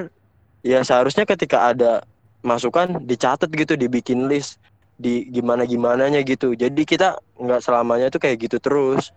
ya 0.63 0.83
seharusnya 0.83 1.23
ketika 1.23 1.71
ada 1.71 2.03
masukan 2.43 2.99
dicatat 3.07 3.47
gitu 3.51 3.79
dibikin 3.79 4.27
list 4.27 4.59
di 4.99 5.25
gimana 5.31 5.63
gimananya 5.63 6.21
gitu 6.21 6.53
jadi 6.53 6.81
kita 6.83 7.17
nggak 7.39 7.63
selamanya 7.63 8.11
tuh 8.11 8.19
kayak 8.19 8.45
gitu 8.45 8.59
terus 8.59 9.15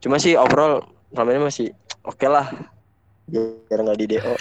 cuma 0.00 0.16
sih 0.16 0.34
overall 0.34 0.84
selama 1.12 1.30
ini 1.30 1.42
masih 1.46 1.68
oke 2.02 2.26
lah 2.26 2.48
biar 3.28 3.78
nggak 3.80 3.98
di 4.00 4.06
do 4.16 4.20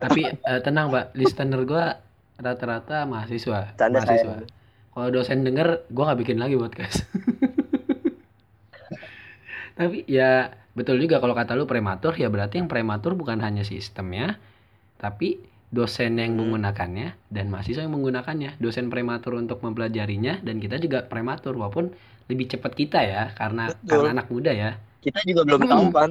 Tapi 0.00 0.22
eh, 0.32 0.60
tenang, 0.64 0.88
Pak. 0.88 1.12
Listener 1.12 1.60
gua 1.68 2.00
rata-rata 2.40 3.04
mahasiswa. 3.04 3.76
Tanda 3.76 4.00
mahasiswa. 4.00 4.48
Kalau 4.90 5.08
dosen 5.12 5.44
denger, 5.44 5.84
gua 5.92 6.10
nggak 6.10 6.20
bikin 6.24 6.38
lagi 6.40 6.56
podcast. 6.56 7.04
Tapi 9.80 9.98
ya 10.18 10.30
betul 10.78 10.96
juga 11.04 11.16
kalau 11.22 11.34
kata 11.40 11.52
lu 11.58 11.64
prematur, 11.72 12.12
ya 12.22 12.28
berarti 12.34 12.54
yang 12.60 12.68
prematur 12.74 13.12
bukan 13.20 13.38
hanya 13.46 13.64
sistemnya, 13.72 14.26
tapi 15.04 15.28
dosen 15.78 16.12
yang 16.22 16.32
Hmm. 16.34 16.38
menggunakannya 16.40 17.08
dan 17.36 17.44
mahasiswa 17.52 17.82
yang 17.86 17.94
menggunakannya. 17.96 18.50
Dosen 18.64 18.86
prematur 18.92 19.32
untuk 19.42 19.58
mempelajarinya 19.66 20.34
dan 20.46 20.56
kita 20.64 20.76
juga 20.84 20.98
prematur 21.12 21.52
walaupun 21.60 21.86
lebih 22.30 22.46
cepat 22.52 22.72
kita 22.80 22.98
ya 23.12 23.22
karena 23.40 23.64
Betul. 23.74 23.88
karena 23.90 24.08
anak 24.14 24.26
muda 24.34 24.52
ya. 24.54 24.70
kita 25.04 25.20
juga 25.24 25.42
belum 25.48 25.62
Hmm. 25.64 25.72
tahu 25.72 25.86
kan 25.96 26.10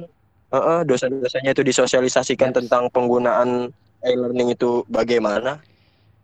Heeh, 0.50 0.80
dosen-dosennya 0.82 1.50
itu 1.54 1.62
disosialisasikan 1.62 2.50
Yes. 2.50 2.56
tentang 2.58 2.90
penggunaan 2.90 3.70
e-learning 4.02 4.58
itu 4.58 4.82
bagaimana 4.90 5.62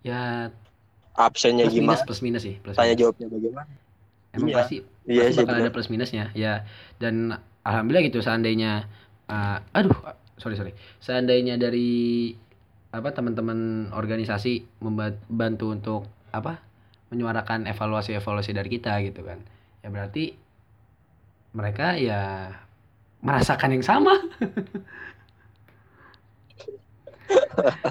Ya 0.04 0.50
absennya 1.16 1.64
plus 1.64 1.76
minus 1.76 2.00
gimana 2.00 2.06
plus 2.06 2.20
minus 2.26 2.42
sih, 2.46 2.54
plus 2.62 2.76
tanya 2.76 2.92
minus. 2.92 3.00
jawabnya 3.00 3.26
bagaimana 3.30 3.72
Emang 4.36 4.50
Iya. 4.50 4.56
pasti 4.58 4.76
iya 5.06 5.30
sih 5.30 5.42
bakal 5.42 5.62
ada 5.62 5.70
plus 5.72 5.88
minusnya 5.88 6.30
ya. 6.34 6.66
Dan 6.98 7.34
alhamdulillah 7.62 8.04
gitu 8.06 8.20
seandainya 8.22 8.86
uh, 9.30 9.58
aduh 9.74 9.94
sorry 10.38 10.54
sorry. 10.58 10.72
Seandainya 11.02 11.56
dari 11.58 12.32
apa 12.94 13.12
teman-teman 13.12 13.90
organisasi 13.92 14.80
membantu 14.80 15.66
untuk 15.72 16.02
apa 16.32 16.62
menyuarakan 17.10 17.70
evaluasi-evaluasi 17.70 18.50
dari 18.54 18.68
kita 18.68 18.98
gitu 19.06 19.22
kan. 19.22 19.42
Ya 19.82 19.88
berarti 19.90 20.34
mereka 21.56 21.96
ya 21.96 22.52
merasakan 23.24 23.78
yang 23.78 23.84
sama. 23.86 24.14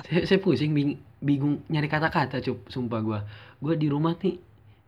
Saya, 0.07 0.23
saya 0.23 0.39
pusing 0.39 0.71
bing- 0.71 1.01
bingung 1.19 1.59
nyari 1.67 1.89
kata-kata 1.89 2.39
cup 2.39 2.69
sumpah 2.71 2.99
gua. 3.01 3.19
Gua 3.59 3.73
di 3.75 3.89
rumah 3.89 4.15
nih 4.15 4.37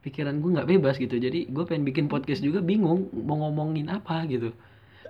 pikiran 0.08 0.39
gue 0.39 0.50
nggak 0.56 0.70
bebas 0.72 0.96
gitu. 0.96 1.20
Jadi 1.20 1.52
gue 1.52 1.63
pengen 1.67 1.84
bikin 1.84 2.08
podcast 2.08 2.39
juga 2.39 2.63
bingung 2.63 3.12
mau 3.12 3.36
ngomongin 3.43 3.91
apa 3.91 4.24
gitu. 4.32 4.56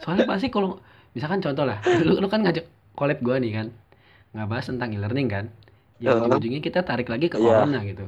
Soalnya 0.02 0.26
pasti 0.26 0.50
kalau 0.50 0.82
misalkan 1.14 1.42
contoh 1.42 1.66
lah 1.70 1.78
lu, 2.06 2.18
lu 2.18 2.28
kan 2.30 2.42
ngajak 2.42 2.66
collab 2.98 3.22
gue 3.22 3.36
nih 3.38 3.52
kan 3.54 3.68
nggak 4.34 4.48
bahas 4.50 4.66
tentang 4.70 4.94
e-learning 4.94 5.30
kan 5.30 5.46
ya 5.98 6.14
ujung-ujungnya 6.14 6.62
kita 6.62 6.86
tarik 6.86 7.10
lagi 7.10 7.30
ke 7.30 7.38
corona 7.38 7.82
gitu. 7.86 8.06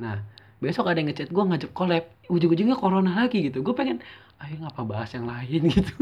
Nah 0.00 0.20
besok 0.56 0.88
ada 0.88 1.00
yang 1.00 1.12
ngechat 1.12 1.28
gue 1.28 1.44
ngajak 1.44 1.70
collab 1.76 2.04
ujung-ujungnya 2.32 2.76
corona 2.76 3.24
lagi 3.24 3.48
gitu. 3.48 3.60
Gue 3.60 3.76
pengen 3.76 4.00
ayo 4.40 4.56
ngapa 4.60 4.82
bahas 4.84 5.12
yang 5.12 5.28
lain? 5.28 5.68
gitu. 5.74 5.92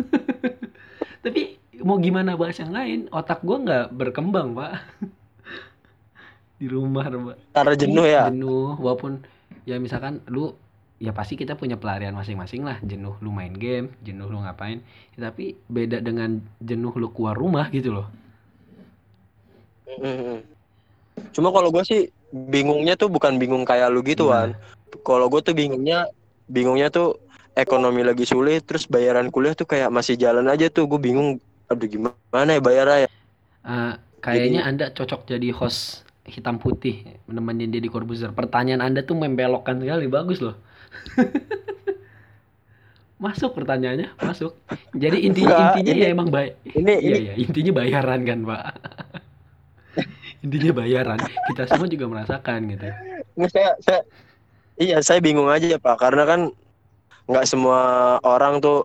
Tapi 1.25 1.59
mau 1.83 1.99
gimana 1.99 2.39
bahas 2.39 2.59
yang 2.63 2.71
lain 2.71 3.11
otak 3.11 3.43
gue 3.43 3.57
nggak 3.67 3.91
berkembang 3.95 4.55
pak. 4.55 4.79
Di 6.63 6.67
rumah 6.71 7.11
pak. 7.11 7.37
Karena 7.51 7.75
jenuh 7.75 8.07
ya? 8.07 8.31
Jenuh 8.31 8.79
walaupun 8.79 9.27
ya 9.63 9.79
misalkan 9.79 10.19
lu 10.27 10.59
ya 10.99 11.15
pasti 11.15 11.39
kita 11.39 11.55
punya 11.55 11.79
pelarian 11.79 12.15
masing-masing 12.15 12.67
lah. 12.67 12.79
Jenuh 12.83 13.15
lu 13.23 13.31
main 13.31 13.55
game 13.55 13.95
jenuh 14.03 14.27
lu 14.27 14.43
ngapain. 14.43 14.83
Ya, 15.15 15.31
tapi 15.31 15.55
beda 15.71 16.03
dengan 16.03 16.43
jenuh 16.59 16.95
lu 16.99 17.11
keluar 17.15 17.39
rumah 17.39 17.71
gitu 17.71 17.95
loh. 17.95 18.09
Cuma 21.31 21.55
kalau 21.55 21.71
gue 21.71 21.85
sih 21.87 22.03
bingungnya 22.35 22.99
tuh 22.99 23.07
bukan 23.07 23.39
bingung 23.39 23.63
kayak 23.63 23.95
lu 23.95 24.03
gitu 24.03 24.35
kan 24.35 24.59
kalau 25.07 25.31
gue 25.31 25.39
tuh 25.39 25.55
bingungnya 25.55 26.11
bingungnya 26.51 26.91
tuh 26.91 27.19
ekonomi 27.55 28.03
lagi 28.03 28.27
sulit 28.27 28.67
terus 28.67 28.91
bayaran 28.91 29.31
kuliah 29.31 29.55
tuh 29.55 29.67
kayak 29.67 29.91
masih 29.91 30.19
jalan 30.19 30.47
aja 30.51 30.71
tuh. 30.71 30.87
Gue 30.87 30.99
bingung 30.99 31.39
aduh 31.71 31.89
gimana 31.89 32.51
ya 32.51 32.61
bayarnya 32.61 32.99
ya? 33.07 33.11
Eh, 33.65 33.95
kayaknya 34.21 34.63
anda 34.69 34.87
cocok 34.93 35.25
jadi 35.27 35.49
host 35.57 36.04
hitam 36.25 36.57
putih 36.57 37.05
menemani 37.29 37.69
dia 37.69 37.81
di 37.81 37.89
Corbuzier. 37.89 38.33
Pertanyaan 38.33 38.81
anda 38.81 39.01
tuh 39.01 39.15
membelokkan 39.15 39.77
sekali 39.79 40.09
bagus 40.09 40.41
loh. 40.41 40.57
Masuk 43.15 43.55
pertanyaannya 43.57 44.11
masuk. 44.21 44.53
Jadi 44.93 45.25
intinya 45.25 45.55
Enggak, 45.55 45.71
intinya 45.81 45.93
ini- 45.95 46.03
ya 46.03 46.09
emang 46.13 46.29
baik. 46.29 46.53
ini 46.67 46.93
iya 46.99 47.15
ini 47.15 47.21
iya 47.25 47.35
intinya 47.39 47.73
bayaran 47.73 48.21
kan 48.27 48.39
pak. 48.45 48.63
Intinya 50.45 50.71
bayaran. 50.77 51.19
Kita 51.49 51.63
semua 51.65 51.89
juga 51.89 52.05
merasakan 52.05 52.69
gitu. 52.69 52.85
Nggak, 53.39 53.49
saya, 53.49 53.71
saya 53.81 54.01
iya 54.77 55.01
saya 55.01 55.25
bingung 55.25 55.49
aja 55.49 55.79
pak. 55.79 55.97
Karena 55.97 56.29
kan 56.29 56.41
nggak 57.25 57.47
semua 57.49 57.81
orang 58.21 58.61
tuh 58.61 58.85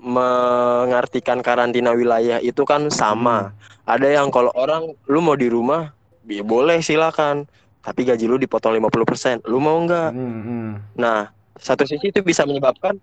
mengartikan 0.00 1.38
karantina 1.38 1.94
wilayah 1.94 2.42
itu 2.42 2.66
kan 2.66 2.90
sama. 2.90 3.54
Ada 3.86 4.18
yang 4.18 4.34
kalau 4.34 4.50
orang 4.58 4.90
lu 5.06 5.20
mau 5.22 5.38
di 5.38 5.46
rumah 5.46 5.94
ya 6.28 6.44
boleh 6.44 6.78
silakan. 6.84 7.48
Tapi 7.78 8.04
gaji 8.04 8.28
lu 8.28 8.36
dipotong 8.36 8.76
50% 8.76 9.48
lu 9.48 9.58
mau 9.62 9.80
nggak? 9.80 10.10
Hmm, 10.12 10.40
hmm. 10.44 10.68
nah 10.98 11.32
satu 11.56 11.88
sisi 11.88 12.12
itu 12.12 12.20
bisa 12.22 12.46
menyebabkan 12.46 12.94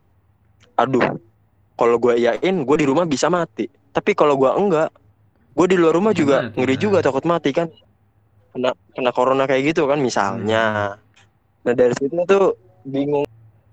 aduh 0.79 1.19
kalau 1.75 1.99
gue 1.99 2.21
yakin 2.21 2.63
gue 2.63 2.77
di 2.77 2.85
rumah 2.85 3.03
bisa 3.09 3.27
mati. 3.27 3.65
Tapi 3.65 4.13
kalau 4.13 4.37
gue 4.37 4.51
enggak 4.51 4.89
gue 5.55 5.67
di 5.71 5.77
luar 5.79 5.95
rumah 5.95 6.11
Bisa 6.11 6.21
juga 6.21 6.37
mati, 6.45 6.55
ngeri 6.59 6.75
juga 6.77 6.97
takut 7.01 7.25
mati 7.25 7.49
kan? 7.55 7.67
Kena 8.53 8.71
kena 8.93 9.11
corona 9.11 9.43
kayak 9.49 9.73
gitu 9.73 9.87
kan 9.89 9.99
misalnya. 9.99 10.95
Nah 11.65 11.73
dari 11.73 11.95
situ 11.97 12.15
tuh 12.27 12.53
bingung. 12.85 13.25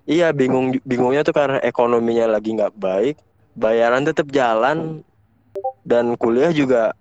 Iya 0.03 0.35
bingung 0.35 0.75
bingungnya 0.83 1.23
tuh 1.23 1.35
karena 1.37 1.63
ekonominya 1.63 2.27
lagi 2.27 2.59
nggak 2.59 2.75
baik 2.75 3.15
bayaran 3.53 4.05
tetap 4.05 4.29
jalan 4.33 5.05
dan 5.85 6.17
kuliah 6.17 6.51
juga 6.55 6.97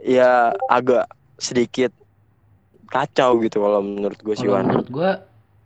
ya 0.00 0.54
agak 0.70 1.04
sedikit 1.36 1.92
kacau 2.86 3.42
gitu 3.42 3.60
kalau 3.60 3.80
menurut 3.82 4.18
gue 4.22 4.34
sih 4.38 4.46
Wan. 4.46 4.66
menurut 4.66 4.88
gua 4.88 5.10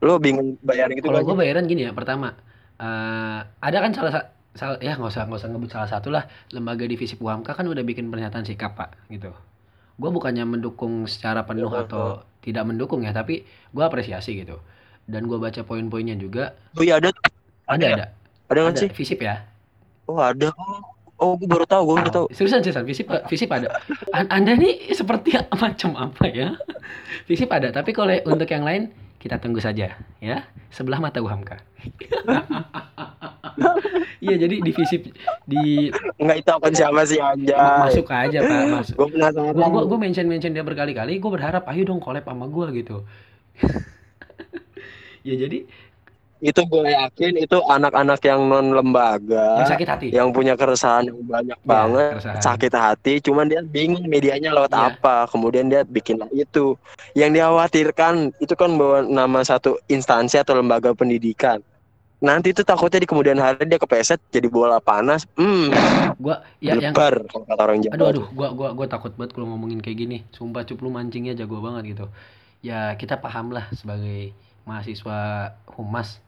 lo 0.00 0.16
bingung 0.16 0.56
bayarin 0.64 0.96
gitu 0.96 1.12
kalau 1.12 1.20
gue 1.22 1.37
bayaran 1.37 1.64
gini 1.68 1.85
ya 1.85 1.92
pertama 1.92 2.33
eh, 2.80 3.40
ada 3.44 3.78
kan 3.85 3.92
salah 3.92 4.12
sa- 4.12 4.28
salah 4.56 4.78
ya 4.83 4.96
nggak 4.98 5.11
usah 5.12 5.22
nggak 5.28 5.40
usah 5.40 5.48
ngebut 5.52 5.70
salah 5.70 5.88
satu 5.90 6.09
lah. 6.11 6.26
Lembaga 6.50 6.83
divisi 6.88 7.14
Puhamka 7.14 7.54
kan 7.54 7.68
udah 7.70 7.85
bikin 7.87 8.11
pernyataan 8.11 8.42
sikap 8.42 8.74
pak 8.74 8.96
gitu. 9.12 9.30
Gue 10.00 10.11
bukannya 10.11 10.42
mendukung 10.48 11.04
secara 11.06 11.44
penuh 11.44 11.70
Iya, 11.70 11.87
atau 11.87 12.04
tidak 12.40 12.64
mendukung 12.66 13.04
ya 13.04 13.12
tapi 13.12 13.44
gue 13.46 13.85
apresiasi 13.85 14.40
gitu. 14.42 14.59
Dan 15.06 15.28
gue 15.30 15.38
baca 15.38 15.61
poin-poinnya 15.62 16.16
juga. 16.18 16.56
Oh 16.74 16.83
iya 16.83 16.98
ada 16.98 17.14
ada 17.68 17.85
ya? 17.85 17.94
ada. 17.94 18.06
Ada 18.50 18.59
nggak 18.64 18.72
ada 18.74 18.80
sih? 18.80 18.90
visip 18.90 19.18
ya. 19.22 19.44
Oh 20.11 20.18
ada 20.18 20.50
oh 21.20 21.37
gue 21.37 21.46
baru 21.46 21.68
tahu 21.68 21.83
gue 21.85 21.96
baru 22.00 22.12
tahu. 22.12 22.26
Seriusan 22.33 22.64
seriusan 22.64 22.85
visip 22.88 23.06
visip 23.28 23.48
ada. 23.52 23.68
An- 24.16 24.30
anda 24.33 24.56
nih 24.56 24.90
seperti 24.96 25.37
macam 25.62 25.90
apa 25.94 26.24
ya? 26.26 26.56
Visip 27.28 27.52
ada 27.52 27.68
tapi 27.70 27.92
kalau 27.92 28.11
untuk 28.26 28.48
yang 28.48 28.64
lain 28.64 28.90
kita 29.20 29.37
tunggu 29.37 29.61
saja 29.61 30.00
ya. 30.18 30.38
Sebelah 30.72 31.02
mata 31.02 31.20
Uhamka 31.20 31.61
iya 34.20 34.37
jadi 34.37 34.61
di 34.61 34.72
visip 34.72 35.09
di 35.48 35.88
nggak 36.20 36.37
itu 36.44 36.50
apa 36.52 36.66
siapa 36.70 37.02
sih 37.09 37.16
aja 37.16 37.88
masuk 37.88 38.06
aja 38.12 38.38
pak 38.44 38.64
masuk. 38.76 38.94
Gue 38.96 39.09
penasaran. 39.16 39.52
Gua 39.56 39.68
gua, 39.72 39.83
gua 39.88 39.98
mention 39.98 40.28
mention 40.28 40.52
dia 40.52 40.64
berkali-kali 40.64 41.16
gue 41.16 41.30
berharap 41.33 41.64
ayo 41.72 41.83
dong 41.88 42.00
collab 42.04 42.24
sama 42.28 42.46
gue 42.48 42.85
gitu. 42.85 42.96
Ya 45.20 45.37
jadi 45.37 45.68
itu 46.40 46.61
gue 46.64 46.85
yakin 46.88 47.33
itu 47.37 47.57
anak-anak 47.62 48.20
yang 48.24 48.40
non 48.44 48.72
lembaga 48.72 49.61
yang 49.61 49.68
sakit 49.68 49.88
hati? 49.88 50.07
yang 50.09 50.29
punya 50.33 50.57
keresahan 50.57 51.05
yang 51.07 51.20
banyak 51.20 51.55
Ya, 51.55 51.68
banget 51.68 52.12
keresahan. 52.16 52.40
sakit 52.40 52.72
hati 52.72 53.14
cuman 53.20 53.44
dia 53.44 53.61
bingung 53.61 54.05
medianya 54.05 54.48
lewat 54.50 54.72
Iya. 54.72 54.96
apa 54.96 55.29
kemudian 55.29 55.68
dia 55.68 55.85
bikinlah 55.85 56.33
itu. 56.33 56.81
Yang 57.12 57.31
dikhawatirkan 57.37 58.14
itu 58.38 58.55
kan 58.55 58.70
bawa 58.72 59.05
nama 59.05 59.40
satu 59.40 59.76
instansi 59.87 60.37
atau 60.37 60.57
lembaga 60.57 60.90
pendidikan. 60.90 61.61
Nanti 62.20 62.53
itu 62.53 62.61
takutnya 62.61 63.00
di 63.00 63.09
kemudian 63.09 63.37
hari 63.37 63.64
dia 63.64 63.76
kepleset 63.76 64.20
jadi 64.29 64.44
bola 64.44 64.76
panas 64.76 65.24
hmm 65.37 65.72
gua 66.16 66.44
ya 66.61 66.76
yang 66.76 66.92
gelebar 66.92 67.24
kalau 67.26 67.44
kata 67.48 67.62
orang 67.64 67.81
Jawa 67.81 67.92
aduh 67.96 68.07
aduh 68.12 68.26
gua 68.31 68.48
gua 68.53 68.68
gua 68.72 68.87
takut 68.87 69.12
banget 69.16 69.33
kalau 69.33 69.48
ngomongin 69.53 69.81
kayak 69.81 69.98
gini. 69.98 70.18
Sumpah 70.33 70.64
cup 70.64 70.81
lu 70.81 70.88
mancingnya 70.88 71.33
jago 71.33 71.61
banget 71.61 71.96
gitu. 71.96 72.09
Ya 72.61 72.92
kita 72.96 73.16
paham 73.16 73.53
lah 73.53 73.68
sebagai 73.72 74.33
mahasiswa 74.64 75.18
humas 75.72 76.20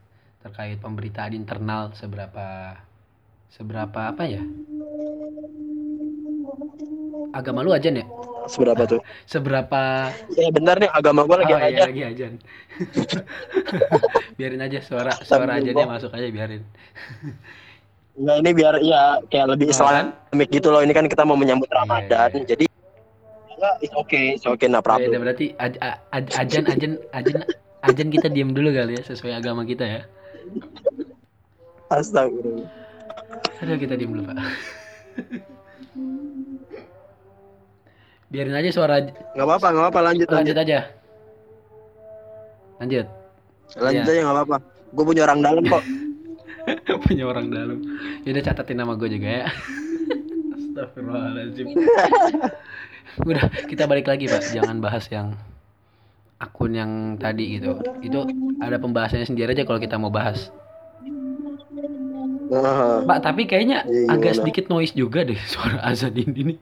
terkait 0.43 0.77
pemberitaan 0.83 1.33
internal 1.39 1.95
seberapa 1.95 2.75
seberapa 3.47 4.11
apa 4.11 4.25
ya 4.27 4.43
agama 7.31 7.63
lu 7.63 7.71
aja 7.71 7.89
ya 7.89 8.03
seberapa 8.51 8.83
tuh 8.85 9.01
seberapa 9.33 10.11
ya 10.35 10.51
bentar 10.51 10.77
nih 10.83 10.91
agama 10.91 11.23
gue 11.25 11.37
lagi 11.47 11.53
oh, 11.55 11.59
iya, 11.63 11.69
aja 11.71 11.83
lagi 11.87 12.03
ajan 12.03 12.33
biarin 14.39 14.61
aja 14.67 14.79
suara 14.83 15.13
suara 15.23 15.63
ajannya 15.63 15.87
masuk 15.87 16.11
aja 16.11 16.27
biarin 16.29 16.63
Nah 18.13 18.37
ini 18.45 18.53
biar 18.53 18.77
ya 18.85 19.25
kayak 19.33 19.57
lebih 19.57 19.73
Oh, 19.73 19.89
kan? 19.89 20.13
islamik 20.13 20.53
gitu 20.53 20.69
loh. 20.69 20.85
Ini 20.85 20.93
kan 20.93 21.09
kita 21.09 21.25
mau 21.25 21.33
menyambut 21.33 21.65
Iya, 21.73 21.81
Ramadan. 21.81 22.29
iya, 22.29 22.37
iya. 22.37 22.45
Jadi 22.45 22.65
ya 23.57 23.71
it's 23.81 23.97
okay, 23.97 24.37
it's 24.37 24.45
okay 24.45 24.69
nah 24.69 24.85
Oh, 24.85 25.01
iya, 25.01 25.09
problem. 25.09 25.25
berarti 25.25 25.57
aj- 25.57 25.81
aj- 25.81 26.37
ajan 26.37 26.65
ajan 26.69 26.93
ajan 27.17 27.41
Ajan 27.83 28.09
kita 28.15 28.31
diem 28.31 28.53
dulu 28.55 28.71
kali 28.71 28.95
ya 28.95 29.03
sesuai 29.03 29.43
agama 29.43 29.65
kita 29.65 29.83
ya. 29.83 30.01
Astagfirullah. 31.89 32.69
Aduh 33.61 33.77
kita 33.77 33.95
diem 33.95 34.11
dulu 34.11 34.23
pak. 34.25 34.37
Biarin 38.29 38.57
aja 38.57 38.71
suara 38.73 38.97
Nggak 39.37 39.45
apa-apa, 39.45 39.67
nggak 39.69 39.85
apa-apa 39.87 40.01
lanjut 40.03 40.29
lanjut 40.29 40.57
lanjut. 40.57 40.65
aja. 40.65 40.79
Lanjut. 42.81 43.07
Lanjut 43.77 44.03
Iya. 44.03 44.09
aja 44.09 44.21
nggak 44.23 44.37
apa-apa. 44.37 44.57
Gue 44.93 45.05
punya 45.05 45.23
orang 45.25 45.41
dalam 45.41 45.65
kok. 45.65 45.85
Punya 47.05 47.27
orang 47.27 47.51
dalam. 47.51 47.79
Yaudah 48.23 48.43
catatin 48.45 48.79
nama 48.79 48.95
gue 48.95 49.09
juga 49.11 49.29
ya. 49.29 49.47
Astagfirullahaladzim. 50.57 51.67
Udah 53.29 53.45
kita 53.67 53.85
balik 53.85 54.07
lagi 54.07 54.31
pak. 54.31 54.47
Jangan 54.49 54.79
bahas 54.79 55.05
yang 55.11 55.35
akun 56.43 56.75
yang 56.75 56.91
tadi 57.17 57.57
gitu. 57.57 57.79
Itu 58.03 58.27
ada 58.59 58.77
pembahasannya 58.77 59.25
sendiri 59.25 59.55
aja 59.55 59.63
kalau 59.63 59.79
kita 59.79 59.95
mau 59.95 60.11
bahas. 60.11 60.51
Nah, 62.53 63.01
Pak, 63.09 63.25
tapi 63.25 63.49
kayaknya 63.49 63.81
Iya, 63.87 64.13
agak 64.13 64.37
gimana? 64.37 64.41
sedikit 64.45 64.65
noise 64.69 64.93
juga 64.93 65.25
deh 65.25 65.39
suara 65.53 65.81
azan 65.87 66.13
ini 66.13 66.53
nih. 66.53 66.59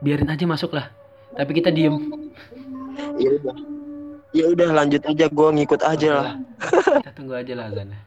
Biarin 0.00 0.30
aja 0.30 0.44
masuk 0.44 0.72
lah. 0.72 0.88
Tapi 1.34 1.50
kita 1.52 1.68
diem. 1.68 1.96
ya 3.18 3.30
udah. 3.34 3.56
Ya 4.34 4.44
udah 4.50 4.68
lanjut 4.72 5.02
aja. 5.04 5.26
Gue 5.28 5.48
ngikut 5.52 5.80
aja 5.82 6.08
lah. 6.12 6.28
Kita 7.00 7.10
tunggu 7.12 7.34
aja 7.34 7.52
lah 7.54 7.68
azannya. 7.68 8.00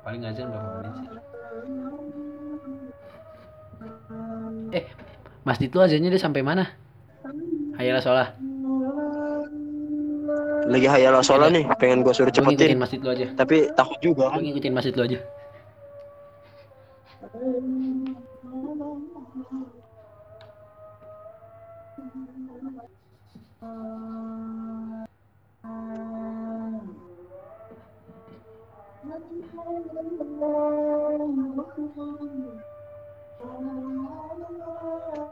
Paling 0.00 0.22
azan 0.24 0.46
berapa 0.48 0.70
menit 0.80 0.94
sih? 0.96 1.08
Eh, 4.70 4.84
masjid 5.42 5.70
lu 5.70 5.80
azannya 5.82 6.10
dia 6.10 6.20
sampai 6.22 6.42
mana? 6.42 6.70
Hayalah 7.78 8.02
sholah. 8.02 8.28
Lagi 10.70 10.86
hayal 10.86 11.18
sholat 11.26 11.50
nih. 11.50 11.64
Pengen 11.82 12.06
gue 12.06 12.14
suruh 12.14 12.30
Lu 12.30 12.34
ngikutin 12.46 12.78
cepetin. 12.78 12.78
masjid 12.78 12.98
lu 13.02 13.10
aja. 13.10 13.26
Tapi 13.34 13.74
takut 13.74 13.98
juga 13.98 14.30
kan. 14.30 14.38
ngikutin 14.38 14.70
masjid 14.70 14.94
lu 14.94 15.02
aja. 15.02 15.18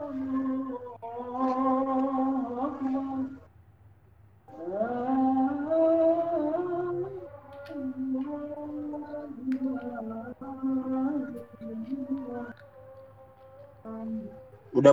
Udah 0.09 0.25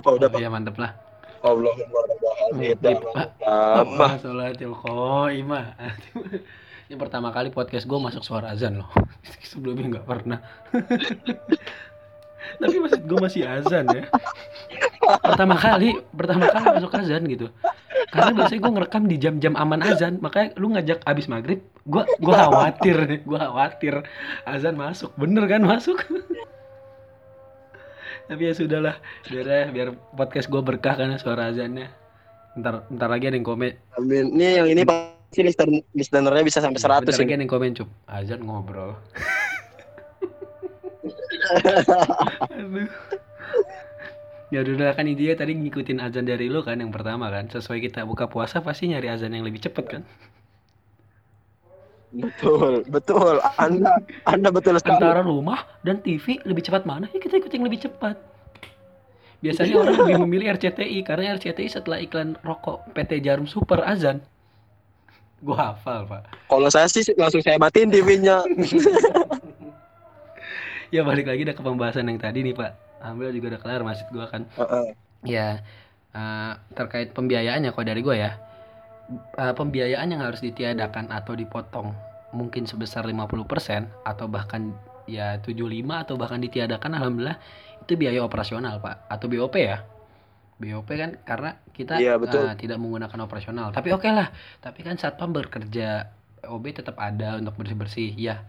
pak, 0.03 0.11
udah 0.19 0.27
Oh, 0.27 0.31
pak. 0.35 0.37
iya 0.37 0.49
mantep 0.53 0.75
lah. 0.77 0.91
Allahumma. 1.41 2.01
Apa? 3.41 4.21
Sholatil. 4.21 4.73
Ini 6.87 6.95
pertama 6.95 7.33
kali 7.33 7.49
podcast 7.49 7.89
gue 7.89 7.99
masuk 7.99 8.21
suara 8.21 8.53
azan 8.53 8.77
loh. 8.79 8.87
Sebelumnya 9.49 9.97
nggak 9.97 10.05
pernah. 10.05 10.39
Tapi 12.61 12.75
masjid 12.79 13.03
gue 13.03 13.19
masih 13.19 13.43
azan 13.43 13.85
ya. 13.91 14.07
Pertama 15.07 15.55
kali, 15.55 15.89
pertama 16.11 16.45
kali 16.51 16.65
masuk 16.77 16.93
azan 16.95 17.23
gitu. 17.27 17.47
Karena 18.07 18.31
biasanya 18.35 18.59
gue 18.63 18.71
ngerekam 18.77 19.03
di 19.07 19.15
jam-jam 19.19 19.53
aman 19.59 19.81
azan, 19.83 20.19
makanya 20.23 20.55
lu 20.55 20.71
ngajak 20.71 20.99
abis 21.03 21.27
maghrib, 21.27 21.59
gue 21.83 22.03
gua 22.23 22.35
khawatir 22.47 22.95
nih, 23.03 23.19
gue 23.23 23.39
khawatir 23.39 23.93
azan 24.47 24.75
masuk, 24.79 25.11
bener 25.19 25.43
kan 25.47 25.63
masuk? 25.63 25.99
Tapi 28.27 28.41
ya 28.43 28.53
sudahlah, 28.55 28.95
biar 29.31 29.47
ya, 29.47 29.63
biar 29.71 29.87
podcast 30.15 30.51
gue 30.51 30.59
berkah 30.59 30.99
karena 30.99 31.15
suara 31.15 31.47
azannya. 31.47 31.87
Ntar, 32.59 32.87
ntar 32.91 33.07
lagi 33.07 33.29
ada 33.29 33.37
yang 33.37 33.45
komen, 33.47 33.71
Amin. 33.95 34.33
Nih 34.33 34.59
yang 34.59 34.67
ini 34.67 34.81
pasti 34.83 35.45
listener 35.45 35.83
listenernya 35.93 36.43
bisa 36.43 36.59
sampai 36.59 36.79
100 36.81 37.05
Bentar 37.05 37.13
lagi 37.13 37.23
ini. 37.23 37.33
ada 37.37 37.43
yang 37.45 37.51
komen 37.53 37.71
cup 37.77 37.89
Azan 38.09 38.41
ngobrol 38.41 38.97
Aduh. 42.57 42.89
Ya 44.47 44.63
udah 44.63 44.95
kan 44.95 45.03
dia 45.11 45.35
tadi 45.35 45.59
ngikutin 45.59 45.99
azan 45.99 46.23
dari 46.23 46.47
lu 46.47 46.63
kan 46.63 46.79
yang 46.79 46.87
pertama 46.87 47.27
kan 47.27 47.51
Sesuai 47.51 47.83
kita 47.83 48.07
buka 48.07 48.31
puasa 48.31 48.63
pasti 48.63 48.87
nyari 48.87 49.11
azan 49.11 49.35
yang 49.35 49.43
lebih 49.43 49.59
cepet 49.59 49.85
kan 49.87 50.03
Betul, 52.07 52.87
betul. 52.87 53.43
Anda 53.59 53.99
Anda 54.23 54.47
betul 54.47 54.79
sekali. 54.79 55.03
Antara 55.03 55.19
rumah 55.19 55.67
dan 55.83 55.99
TV 55.99 56.39
lebih 56.47 56.63
cepat 56.63 56.87
mana? 56.87 57.11
Ya 57.11 57.19
kita 57.19 57.43
ikut 57.43 57.51
yang 57.51 57.67
lebih 57.67 57.83
cepat 57.83 58.15
Biasanya 59.43 59.75
orang 59.83 59.95
lebih 60.07 60.15
memilih 60.23 60.55
RCTI 60.55 61.03
Karena 61.03 61.35
RCTI 61.35 61.67
setelah 61.67 61.99
iklan 61.99 62.39
rokok 62.47 62.87
PT 62.95 63.19
Jarum 63.19 63.45
Super 63.51 63.83
azan 63.83 64.23
Gua 65.43 65.75
hafal 65.75 66.07
pak 66.07 66.31
Kalau 66.47 66.71
saya 66.71 66.87
sih 66.87 67.03
langsung 67.13 67.43
saya 67.43 67.59
matiin 67.59 67.91
TV-nya. 67.91 68.41
Ya 70.87 71.03
balik 71.03 71.27
lagi 71.27 71.43
udah 71.43 71.51
ke 71.51 71.59
pembahasan 71.59 72.07
yang 72.07 72.15
tadi 72.15 72.47
nih 72.47 72.55
pak 72.55 72.86
Alhamdulillah 73.03 73.35
juga 73.35 73.47
udah 73.55 73.61
kelar 73.61 73.81
masjid 73.85 74.07
gua 74.09 74.25
kan 74.29 74.43
Heeh. 74.57 74.87
Ya, 75.25 75.65
eh, 76.15 76.51
terkait 76.77 77.11
pembiayaannya 77.11 77.73
kalau 77.73 77.85
dari 77.89 78.01
gue 78.05 78.15
ya, 78.15 78.37
eh, 79.37 79.53
pembiayaan 79.55 80.07
yang 80.13 80.21
harus 80.23 80.39
ditiadakan 80.43 81.11
atau 81.11 81.33
dipotong 81.35 81.93
mungkin 82.35 82.67
sebesar 82.67 83.07
50% 83.07 83.87
atau 84.03 84.27
bahkan 84.27 84.75
ya 85.07 85.39
75 85.39 86.03
atau 86.03 86.19
bahkan 86.19 86.39
ditiadakan 86.43 86.99
alhamdulillah 86.99 87.39
itu 87.83 87.93
biaya 87.95 88.19
operasional, 88.23 88.83
Pak, 88.83 89.07
atau 89.07 89.25
BOP 89.31 89.55
ya. 89.63 89.83
BOP 90.59 90.89
kan 90.97 91.15
karena 91.23 91.55
kita 91.71 92.01
Iya, 92.01 92.19
betul. 92.19 92.43
eh, 92.43 92.53
tidak 92.59 92.77
menggunakan 92.83 93.19
operasional. 93.23 93.71
Tapi 93.71 93.89
oke 93.95 94.09
lah, 94.11 94.27
tapi 94.59 94.83
kan 94.83 94.99
satpam 94.99 95.31
bekerja 95.31 96.11
OB 96.47 96.65
tetap 96.71 96.95
ada 96.99 97.39
untuk 97.39 97.55
bersih-bersih. 97.59 98.13
Ya, 98.19 98.43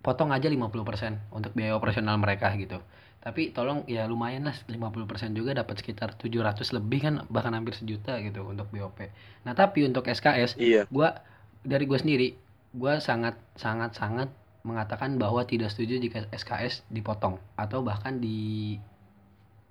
potong 0.00 0.30
aja 0.30 0.46
50% 0.46 1.18
untuk 1.34 1.52
biaya 1.56 1.74
operasional 1.74 2.16
mereka 2.20 2.54
gitu 2.54 2.78
tapi 3.26 3.50
tolong 3.50 3.82
ya 3.90 4.06
lumayan 4.06 4.46
lah 4.46 4.54
50% 4.70 5.34
juga 5.34 5.50
dapat 5.50 5.82
sekitar 5.82 6.14
700 6.14 6.62
lebih 6.78 6.98
kan 7.02 7.14
bahkan 7.26 7.50
hampir 7.58 7.74
sejuta 7.74 8.22
gitu 8.22 8.46
untuk 8.46 8.70
BOP 8.70 9.02
nah 9.42 9.50
tapi 9.50 9.82
untuk 9.82 10.06
SKS 10.06 10.54
Iya. 10.62 10.86
gua 10.94 11.26
dari 11.66 11.90
gue 11.90 11.98
sendiri 11.98 12.38
gua 12.70 13.02
sangat 13.02 13.34
sangat 13.58 13.98
sangat 13.98 14.30
mengatakan 14.62 15.18
bahwa 15.18 15.42
tidak 15.42 15.74
setuju 15.74 15.98
jika 15.98 16.30
SKS 16.30 16.86
dipotong 16.86 17.42
atau 17.58 17.82
bahkan 17.82 18.22
di 18.22 18.78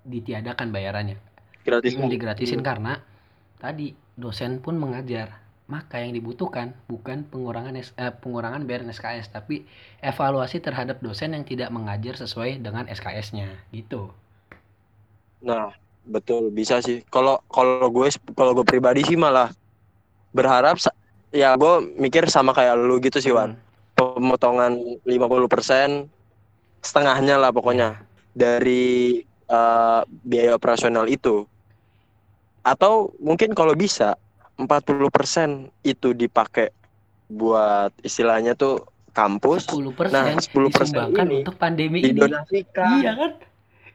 ditiadakan 0.03 0.75
bayarannya 0.75 1.15
Gratis. 1.63 1.95
Hmm, 1.95 2.11
digratisin 2.11 2.59
karena 2.59 2.99
tadi 3.57 3.95
dosen 4.19 4.59
pun 4.59 4.75
mengajar 4.75 5.44
maka 5.65 5.97
yang 5.97 6.13
dibutuhkan 6.13 6.77
bukan 6.85 7.25
pengurangan 7.25 7.73
eh, 7.77 8.13
pengurangan 8.21 8.63
bayaran 8.69 8.93
SKS 8.93 9.33
tapi 9.33 9.65
evaluasi 9.99 10.61
terhadap 10.61 11.01
dosen 11.01 11.33
yang 11.33 11.41
tidak 11.41 11.73
mengajar 11.73 12.13
sesuai 12.17 12.61
dengan 12.61 12.85
SKS-nya 12.85 13.49
gitu 13.73 14.13
Nah, 15.45 15.69
betul 16.09 16.49
bisa 16.49 16.81
sih. 16.81 17.05
Kalau 17.13 17.37
kalau 17.53 17.87
gue 17.93 18.09
kalau 18.33 18.57
gue 18.57 18.65
pribadi 18.65 19.05
sih 19.05 19.13
malah 19.13 19.53
berharap 20.33 20.81
ya 21.29 21.53
gue 21.53 21.73
mikir 22.01 22.25
sama 22.27 22.51
kayak 22.51 22.75
lu 22.81 22.97
gitu 22.97 23.21
sih 23.21 23.29
Wan. 23.29 23.53
Hmm. 23.53 23.63
Pemotongan 23.95 24.99
50% 25.07 26.09
setengahnya 26.83 27.39
lah 27.39 27.53
pokoknya 27.53 28.01
dari 28.33 29.21
eh, 29.47 30.01
biaya 30.25 30.57
operasional 30.57 31.05
itu. 31.05 31.45
Atau 32.65 33.13
mungkin 33.21 33.53
kalau 33.53 33.77
bisa 33.77 34.17
40% 34.55 35.67
itu 35.81 36.11
dipakai 36.11 36.71
buat 37.25 37.91
istilahnya 38.01 38.53
tuh 38.53 38.85
kampus 39.11 39.67
10% 39.67 40.11
Nah, 40.11 40.35
10% 40.35 40.45
disumbangkan 40.69 41.25
ini 41.25 41.37
untuk 41.41 41.55
pandemi 41.55 41.99
ini 41.99 42.11
didonasikan. 42.13 42.89
iya 42.95 43.11
kan 43.13 43.31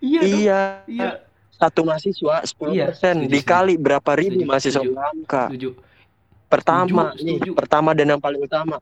iya 0.01 0.21
dong. 0.21 0.33
Iya. 0.35 0.61
iya 0.87 1.11
Satu 1.53 1.85
mahasiswa 1.85 2.41
10% 2.41 2.73
Iya, 2.73 2.87
setuju, 2.91 3.29
dikali 3.29 3.75
berapa 3.77 4.11
ribu 4.15 4.41
Setuju, 4.41 4.49
mahasiswa 4.49 4.81
setuju. 4.81 4.97
UMK. 4.97 5.35
setuju 5.47 5.71
Pertama 6.47 7.03
Setuju, 7.11 7.23
nih, 7.23 7.37
setuju. 7.39 7.51
pertama 7.55 7.91
dan 7.93 8.07
yang 8.09 8.21
paling 8.21 8.41
utama 8.41 8.77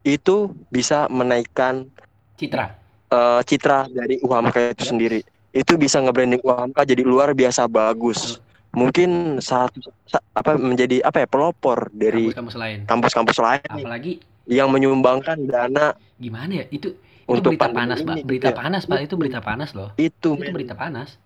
itu 0.00 0.36
bisa 0.68 1.08
menaikkan 1.08 1.88
Citra 2.36 2.76
eh, 3.10 3.40
citra 3.42 3.84
dari 3.86 4.16
UMK 4.18 4.56
itu 4.70 4.84
sendiri. 4.86 5.20
Itu 5.50 5.74
bisa 5.74 5.98
nge-branding 5.98 6.40
UMK 6.40 6.78
jadi 6.86 7.02
luar 7.02 7.32
biasa 7.32 7.66
bagus. 7.66 8.38
Mungkin 8.70 9.42
saat 9.42 9.74
sa- 10.06 10.22
apa 10.30 10.54
menjadi 10.54 11.02
apa 11.02 11.26
ya 11.26 11.28
pelopor 11.28 11.90
dari 11.90 12.30
kampus-kampus 12.30 12.56
lain 12.56 12.78
kampus-kampus 12.86 13.38
lain 13.42 13.66
apalagi 13.66 14.12
yang 14.46 14.70
menyumbangkan 14.70 15.38
dana 15.42 15.94
gimana 16.22 16.62
ya 16.62 16.64
itu 16.70 16.94
itu 16.94 17.30
Untuk 17.30 17.54
berita 17.58 17.70
panas 17.70 17.98
pak 18.02 18.16
berita 18.26 18.50
gitu 18.50 18.54
ya. 18.54 18.56
panas 18.58 18.82
pak 18.86 18.98
itu 19.06 19.14
berita 19.18 19.38
panas 19.42 19.70
loh 19.74 19.90
itu. 19.98 20.30
itu 20.38 20.50
berita 20.54 20.74
panas 20.78 21.18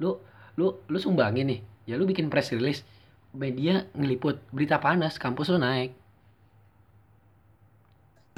lu 0.00 0.20
lu 0.60 0.76
lu 0.92 0.98
sumbangin 1.00 1.46
nih 1.52 1.60
ya 1.88 1.94
lu 1.96 2.04
bikin 2.04 2.28
press 2.28 2.52
release 2.52 2.84
media 3.32 3.88
ngeliput 3.96 4.36
berita 4.52 4.76
panas 4.80 5.16
kampus 5.16 5.48
lu 5.52 5.58
naik 5.60 5.92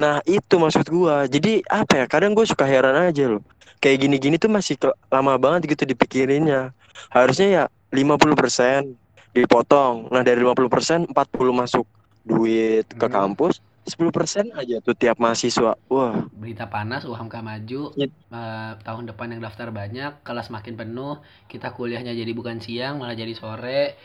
Nah 0.01 0.17
itu 0.25 0.55
maksud 0.57 0.85
gua. 0.89 1.29
Jadi 1.29 1.61
apa 1.69 1.93
ya? 2.03 2.05
Kadang 2.09 2.33
gue 2.33 2.45
suka 2.47 2.65
heran 2.65 2.97
aja 2.97 3.29
loh. 3.29 3.41
Kayak 3.81 3.97
gini-gini 4.07 4.35
tuh 4.41 4.49
masih 4.49 4.77
lama 5.13 5.37
banget 5.37 5.69
gitu 5.77 5.83
dipikirinnya. 5.85 6.73
Harusnya 7.13 7.47
ya 7.49 7.63
50% 7.91 8.87
dipotong. 9.31 10.07
Nah 10.11 10.21
dari 10.23 10.39
50% 10.39 11.07
40 11.07 11.53
masuk 11.53 11.85
duit 12.23 12.85
ke 12.87 13.07
Hmm. 13.07 13.13
kampus. 13.35 13.59
10% 13.81 14.53
aja 14.53 14.77
tuh 14.77 14.93
tiap 14.93 15.17
mahasiswa. 15.17 15.73
Wah, 15.89 16.29
berita 16.31 16.69
panas 16.69 17.01
UHAMKA 17.01 17.41
maju 17.41 17.81
Iya. 17.97 18.07
eh, 18.07 18.71
tahun 18.85 19.09
depan 19.09 19.33
yang 19.33 19.41
daftar 19.41 19.73
banyak 19.73 20.21
kelas 20.21 20.53
makin 20.53 20.77
penuh 20.77 21.17
kita 21.49 21.73
kuliahnya 21.73 22.13
jadi 22.13 22.29
bukan 22.31 22.61
siang 22.61 23.01
malah 23.01 23.17
jadi 23.17 23.33
sore 23.33 23.97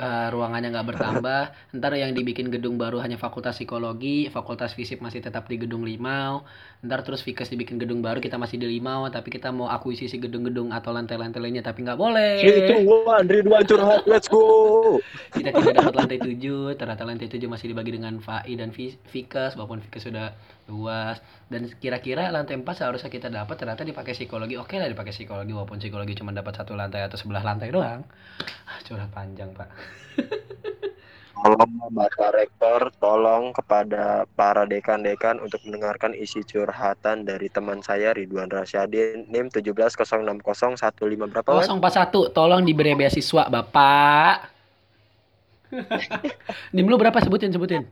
eh, 0.00 0.28
ruangannya 0.32 0.74
nggak 0.74 0.88
bertambah 0.94 1.42
ntar 1.78 1.92
yang 1.94 2.12
dibikin 2.16 2.50
gedung 2.50 2.80
baru 2.80 2.98
hanya 2.98 3.20
fakultas 3.20 3.58
psikologi 3.58 4.26
fakultas 4.32 4.74
fisip 4.74 4.98
masih 4.98 5.22
tetap 5.22 5.46
di 5.46 5.60
gedung 5.60 5.86
limau 5.86 6.42
ntar 6.84 7.00
terus 7.00 7.24
Fikes 7.24 7.48
dibikin 7.48 7.80
gedung 7.80 8.04
baru 8.04 8.20
kita 8.20 8.36
masih 8.36 8.60
di 8.60 8.68
limau 8.68 9.08
tapi 9.08 9.32
kita 9.32 9.48
mau 9.48 9.72
akuisisi 9.72 10.20
gedung-gedung 10.20 10.68
atau 10.68 10.92
lantai-lantai 10.92 11.40
lainnya 11.40 11.64
tapi 11.64 11.80
nggak 11.80 11.96
boleh 11.96 12.44
itu 12.44 12.74
gua 12.84 13.24
Andri 13.24 13.40
dua 13.40 13.64
curhat. 13.64 14.04
Let's 14.04 14.28
go. 14.28 15.00
kita 15.34 15.50
tidak 15.54 15.74
dapat 15.80 15.94
lantai 15.96 16.18
7 16.20 16.78
ternyata 16.78 17.02
lantai 17.06 17.28
7 17.30 17.40
masih 17.48 17.66
dibagi 17.72 17.90
dengan 17.94 18.20
FAI 18.20 18.52
dan 18.58 18.70
Fi- 18.70 18.98
Fikes 19.08 19.56
walaupun 19.56 19.80
Fikes 19.80 20.06
sudah 20.10 20.34
luas. 20.68 21.20
Dan 21.48 21.68
kira-kira 21.76 22.32
lantai 22.32 22.56
4 22.56 22.64
seharusnya 22.64 23.10
kita 23.12 23.28
dapat 23.28 23.56
ternyata 23.60 23.84
dipakai 23.84 24.16
psikologi. 24.16 24.56
Oke 24.56 24.80
lah 24.80 24.88
dipakai 24.88 25.12
psikologi 25.12 25.52
walaupun 25.52 25.78
psikologi 25.80 26.16
cuma 26.16 26.32
dapat 26.32 26.56
satu 26.56 26.72
lantai 26.76 27.04
atau 27.04 27.20
sebelah 27.20 27.44
lantai 27.44 27.68
doang. 27.68 28.00
Ah, 28.68 28.78
curhat 28.84 29.10
panjang 29.12 29.52
pak. 29.52 29.68
Tolong 31.34 31.92
Bapak 31.92 32.30
Rektor, 32.40 32.88
tolong 32.96 33.52
kepada 33.52 34.24
para 34.32 34.64
dekan-dekan 34.64 35.36
untuk 35.44 35.60
mendengarkan 35.68 36.16
isi 36.16 36.40
curhatan 36.40 37.28
dari 37.28 37.52
teman 37.52 37.84
saya 37.84 38.16
Ridwan 38.16 38.48
Rasyadin 38.48 39.28
NIM 39.28 39.52
1706015 39.52 40.24
berapa? 41.28 41.48
Wan? 41.52 41.68
041 41.68 42.32
tolong 42.32 42.64
diberi 42.64 42.96
beasiswa 42.96 43.52
bapak. 43.52 44.36
Nim 46.74 46.88
lu 46.88 46.96
berapa? 46.96 47.20
Sebutin 47.20 47.52
sebutin 47.52 47.84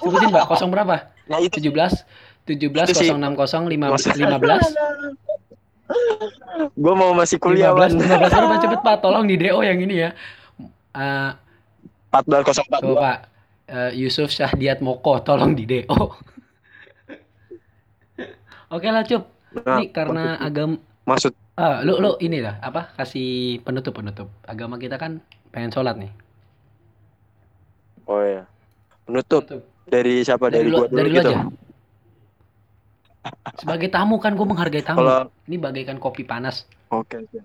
sebutin 0.00 0.28
pak 0.30 0.44
kosong 0.46 0.68
berapa 0.68 0.96
Nah 1.26 1.38
itu 1.38 1.60
17 1.60 1.70
17 2.48 2.90
Itu 2.90 2.92
sih. 2.96 3.08
060 3.12 3.36
5 3.68 3.92
Maksud- 3.92 4.16
15 4.16 4.74
Gue 6.72 6.94
mau 6.94 7.10
masih 7.12 7.36
kuliah 7.36 7.70
15 7.70 7.94
Wan. 7.94 8.26
15 8.26 8.30
berapa 8.30 8.56
cepet 8.58 8.80
pak 8.80 8.96
tolong 9.04 9.24
di 9.24 9.36
DO 9.36 9.60
yang 9.60 9.78
ini 9.78 9.96
ya 10.00 10.10
Eh, 10.90 11.30
14042 12.10 12.82
Coba 12.82 12.98
Pak 12.98 13.18
eh, 13.68 13.90
Yusuf 13.94 14.28
Syahdiat 14.28 14.82
Moko 14.82 15.22
tolong 15.22 15.54
di 15.54 15.62
DO. 15.62 15.86
Oke 18.70 18.86
lah 18.86 19.02
Cup. 19.02 19.30
Nah, 19.52 19.78
Ini 19.78 19.90
karena 19.90 20.34
agam 20.36 20.82
maksud 21.02 21.30
ah 21.54 21.82
lu 21.82 21.98
lu 21.98 22.18
ini 22.18 22.38
lah 22.38 22.58
apa 22.58 22.90
kasih 22.96 23.62
penutup 23.62 23.94
penutup. 23.94 24.26
Agama 24.42 24.78
kita 24.78 24.94
kan 24.94 25.22
pengen 25.50 25.70
sholat 25.70 25.94
nih. 25.94 26.10
Oh 28.06 28.18
ya 28.18 28.42
Penutup 29.06 29.46
Penutup. 29.46 29.62
Dari 29.90 30.22
siapa? 30.22 30.46
Dari 30.48 30.70
Dari, 30.70 30.72
gua 30.72 30.86
dulu 30.86 30.98
dari 31.02 31.10
gitu 31.10 31.30
aja. 31.34 31.42
Sebagai 33.60 33.92
tamu 33.92 34.16
kan 34.16 34.32
gue 34.32 34.46
menghargai 34.46 34.80
tamu. 34.86 35.04
Kalau 35.04 35.28
Ini 35.44 35.56
bagaikan 35.60 35.98
kopi 36.00 36.24
panas. 36.24 36.64
Oke 36.88 37.20
oke. 37.20 37.40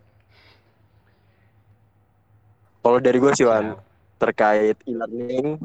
Kalau 2.85 2.99
dari 3.01 3.17
gue 3.17 3.31
sih 3.33 3.43
Wan 3.49 3.75
terkait 4.15 4.77
e-learning 4.87 5.59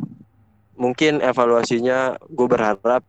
mungkin 0.75 1.21
evaluasinya 1.21 2.17
gue 2.25 2.47
berharap 2.49 3.05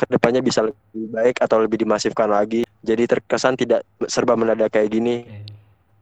ke 0.00 0.04
depannya 0.08 0.40
bisa 0.40 0.64
lebih 0.64 1.12
baik 1.12 1.36
atau 1.44 1.60
lebih 1.60 1.84
dimasifkan 1.84 2.32
lagi 2.32 2.64
jadi 2.80 3.04
terkesan 3.04 3.60
tidak 3.60 3.84
serba 4.08 4.32
mendadak 4.32 4.72
kayak 4.72 4.88
gini 4.88 5.28
Oke. 5.28 5.44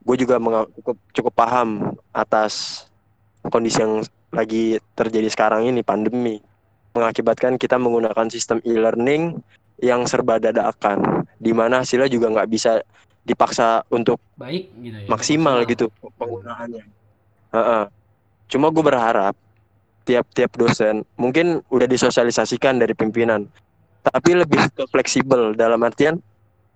gue 0.07 0.17
juga 0.23 0.39
cukup 0.79 0.97
cukup 1.11 1.33
paham 1.35 1.99
atas 2.15 2.87
kondisi 3.51 3.83
yang 3.83 4.07
lagi 4.31 4.79
terjadi 4.95 5.29
sekarang 5.35 5.67
ini 5.67 5.83
pandemi 5.83 6.39
mengakibatkan 6.97 7.61
kita 7.61 7.77
menggunakan 7.77 8.27
sistem 8.33 8.59
e-learning 8.65 9.39
yang 9.79 10.03
serba 10.09 10.43
dadakan 10.43 11.23
di 11.39 11.55
mana 11.55 11.87
hasilnya 11.87 12.11
juga 12.11 12.35
nggak 12.35 12.51
bisa 12.51 12.83
dipaksa 13.23 13.85
untuk 13.93 14.19
Baik 14.35 14.73
gitu 14.81 14.99
ya. 15.05 15.07
maksimal 15.07 15.57
gitu 15.69 15.87
penggunaannya. 16.17 16.85
Heeh. 17.55 17.85
Cuma 18.49 18.73
gue 18.73 18.81
berharap 18.81 19.37
tiap-tiap 20.09 20.57
dosen 20.57 21.05
mungkin 21.21 21.61
udah 21.69 21.85
disosialisasikan 21.85 22.81
dari 22.81 22.97
pimpinan, 22.97 23.45
tapi 24.01 24.41
lebih 24.41 24.73
ke 24.73 24.89
fleksibel 24.89 25.53
dalam 25.53 25.85
artian 25.85 26.17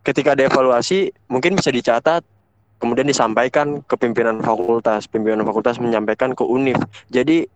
ketika 0.04 0.36
ada 0.36 0.44
evaluasi 0.44 1.08
mungkin 1.32 1.56
bisa 1.56 1.72
dicatat 1.72 2.20
kemudian 2.76 3.06
disampaikan 3.06 3.80
ke 3.86 3.94
pimpinan 3.94 4.42
fakultas, 4.42 5.06
pimpinan 5.06 5.46
fakultas 5.46 5.78
menyampaikan 5.78 6.34
ke 6.34 6.42
univ. 6.44 6.76
Jadi 7.08 7.46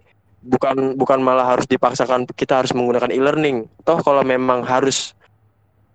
bukan 0.47 0.97
bukan 0.97 1.19
malah 1.21 1.57
harus 1.57 1.67
dipaksakan 1.67 2.25
kita 2.33 2.63
harus 2.63 2.73
menggunakan 2.73 3.11
e-learning. 3.11 3.67
Toh 3.83 3.99
kalau 4.01 4.23
memang 4.23 4.63
harus 4.63 5.13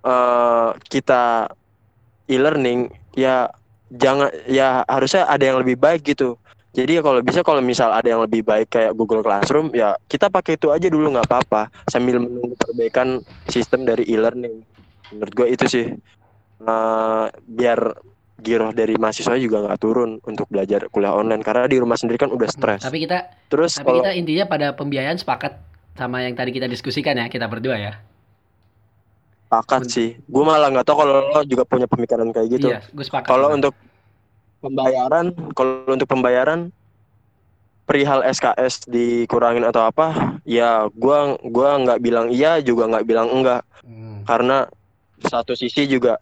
eh, 0.05 0.69
kita 0.91 1.49
e-learning 2.27 2.91
ya 3.15 3.49
jangan 3.91 4.31
ya 4.47 4.83
harusnya 4.87 5.27
ada 5.27 5.43
yang 5.43 5.59
lebih 5.63 5.79
baik 5.79 6.03
gitu. 6.03 6.35
Jadi 6.71 6.99
ya 6.99 7.01
kalau 7.03 7.19
bisa 7.19 7.43
kalau 7.43 7.59
misal 7.59 7.91
ada 7.91 8.07
yang 8.07 8.23
lebih 8.23 8.47
baik 8.47 8.71
kayak 8.71 8.95
Google 8.95 9.19
Classroom 9.19 9.75
ya 9.75 9.95
kita 10.07 10.31
pakai 10.31 10.55
itu 10.55 10.71
aja 10.71 10.87
dulu 10.87 11.11
nggak 11.11 11.27
apa-apa 11.27 11.67
sambil 11.91 12.23
menunggu 12.23 12.55
perbaikan 12.55 13.19
sistem 13.51 13.83
dari 13.83 14.07
e-learning. 14.07 14.63
Menurut 15.11 15.33
gue 15.35 15.47
itu 15.51 15.65
sih 15.67 15.87
Eh, 16.61 17.25
biar 17.49 17.79
giroh 18.41 18.73
dari 18.73 18.97
mahasiswa 18.97 19.37
juga 19.37 19.61
nggak 19.63 19.79
turun 19.79 20.17
untuk 20.25 20.49
belajar 20.49 20.89
kuliah 20.89 21.13
online 21.13 21.45
karena 21.45 21.69
di 21.69 21.77
rumah 21.77 21.95
sendiri 21.95 22.17
kan 22.17 22.33
udah 22.33 22.49
stres. 22.49 22.81
Tapi 22.81 23.05
kita 23.05 23.29
Terus 23.47 23.77
tapi 23.77 23.85
kalau 23.87 24.01
kita 24.01 24.11
intinya 24.17 24.45
pada 24.49 24.67
pembiayaan 24.73 25.21
sepakat 25.21 25.61
sama 25.93 26.25
yang 26.25 26.33
tadi 26.33 26.49
kita 26.51 26.65
diskusikan 26.65 27.15
ya 27.21 27.29
kita 27.29 27.45
berdua 27.45 27.77
ya. 27.77 27.93
pakat 29.51 29.83
sih, 29.91 30.15
gue 30.15 30.43
malah 30.47 30.71
nggak 30.71 30.87
tahu 30.87 31.03
kalau 31.03 31.27
lo 31.27 31.43
juga 31.43 31.67
punya 31.67 31.83
pemikiran 31.83 32.23
kayak 32.31 32.47
gitu. 32.55 32.71
Iya, 32.71 32.87
gue 32.87 33.03
sepakat. 33.03 33.27
Kalau 33.27 33.51
sama. 33.51 33.57
untuk 33.59 33.73
pembayaran, 34.63 35.25
kalau 35.51 35.73
untuk 35.91 36.07
pembayaran 36.07 36.59
perihal 37.83 38.23
SKS 38.23 38.87
dikurangin 38.87 39.67
atau 39.67 39.83
apa, 39.83 40.39
ya 40.47 40.87
gua 40.95 41.35
gua 41.43 41.75
nggak 41.83 41.99
bilang 41.99 42.31
iya 42.31 42.63
juga 42.63 42.87
nggak 42.87 43.03
bilang 43.03 43.27
enggak 43.27 43.61
Hmm. 43.81 44.21
karena 44.23 44.69
satu 45.25 45.57
sisi 45.57 45.89
juga 45.89 46.21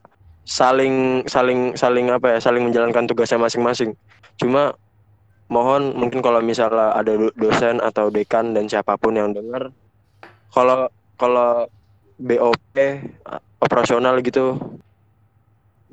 saling 0.49 1.21
saling 1.29 1.77
saling 1.77 2.09
apa 2.09 2.33
ya 2.33 2.39
saling 2.41 2.65
menjalankan 2.65 3.05
tugasnya 3.05 3.37
masing-masing. 3.37 3.93
Cuma 4.41 4.73
mohon 5.45 5.93
mungkin 5.93 6.25
kalau 6.25 6.41
misalnya 6.41 6.97
ada 6.97 7.13
do- 7.13 7.35
dosen 7.37 7.77
atau 7.77 8.09
dekan 8.09 8.57
dan 8.57 8.65
siapa 8.65 8.97
pun 8.97 9.13
yang 9.13 9.29
dengar, 9.29 9.69
kalau 10.49 10.89
kalau 11.21 11.69
BOP 12.17 12.75
operasional 13.61 14.17
gitu 14.25 14.57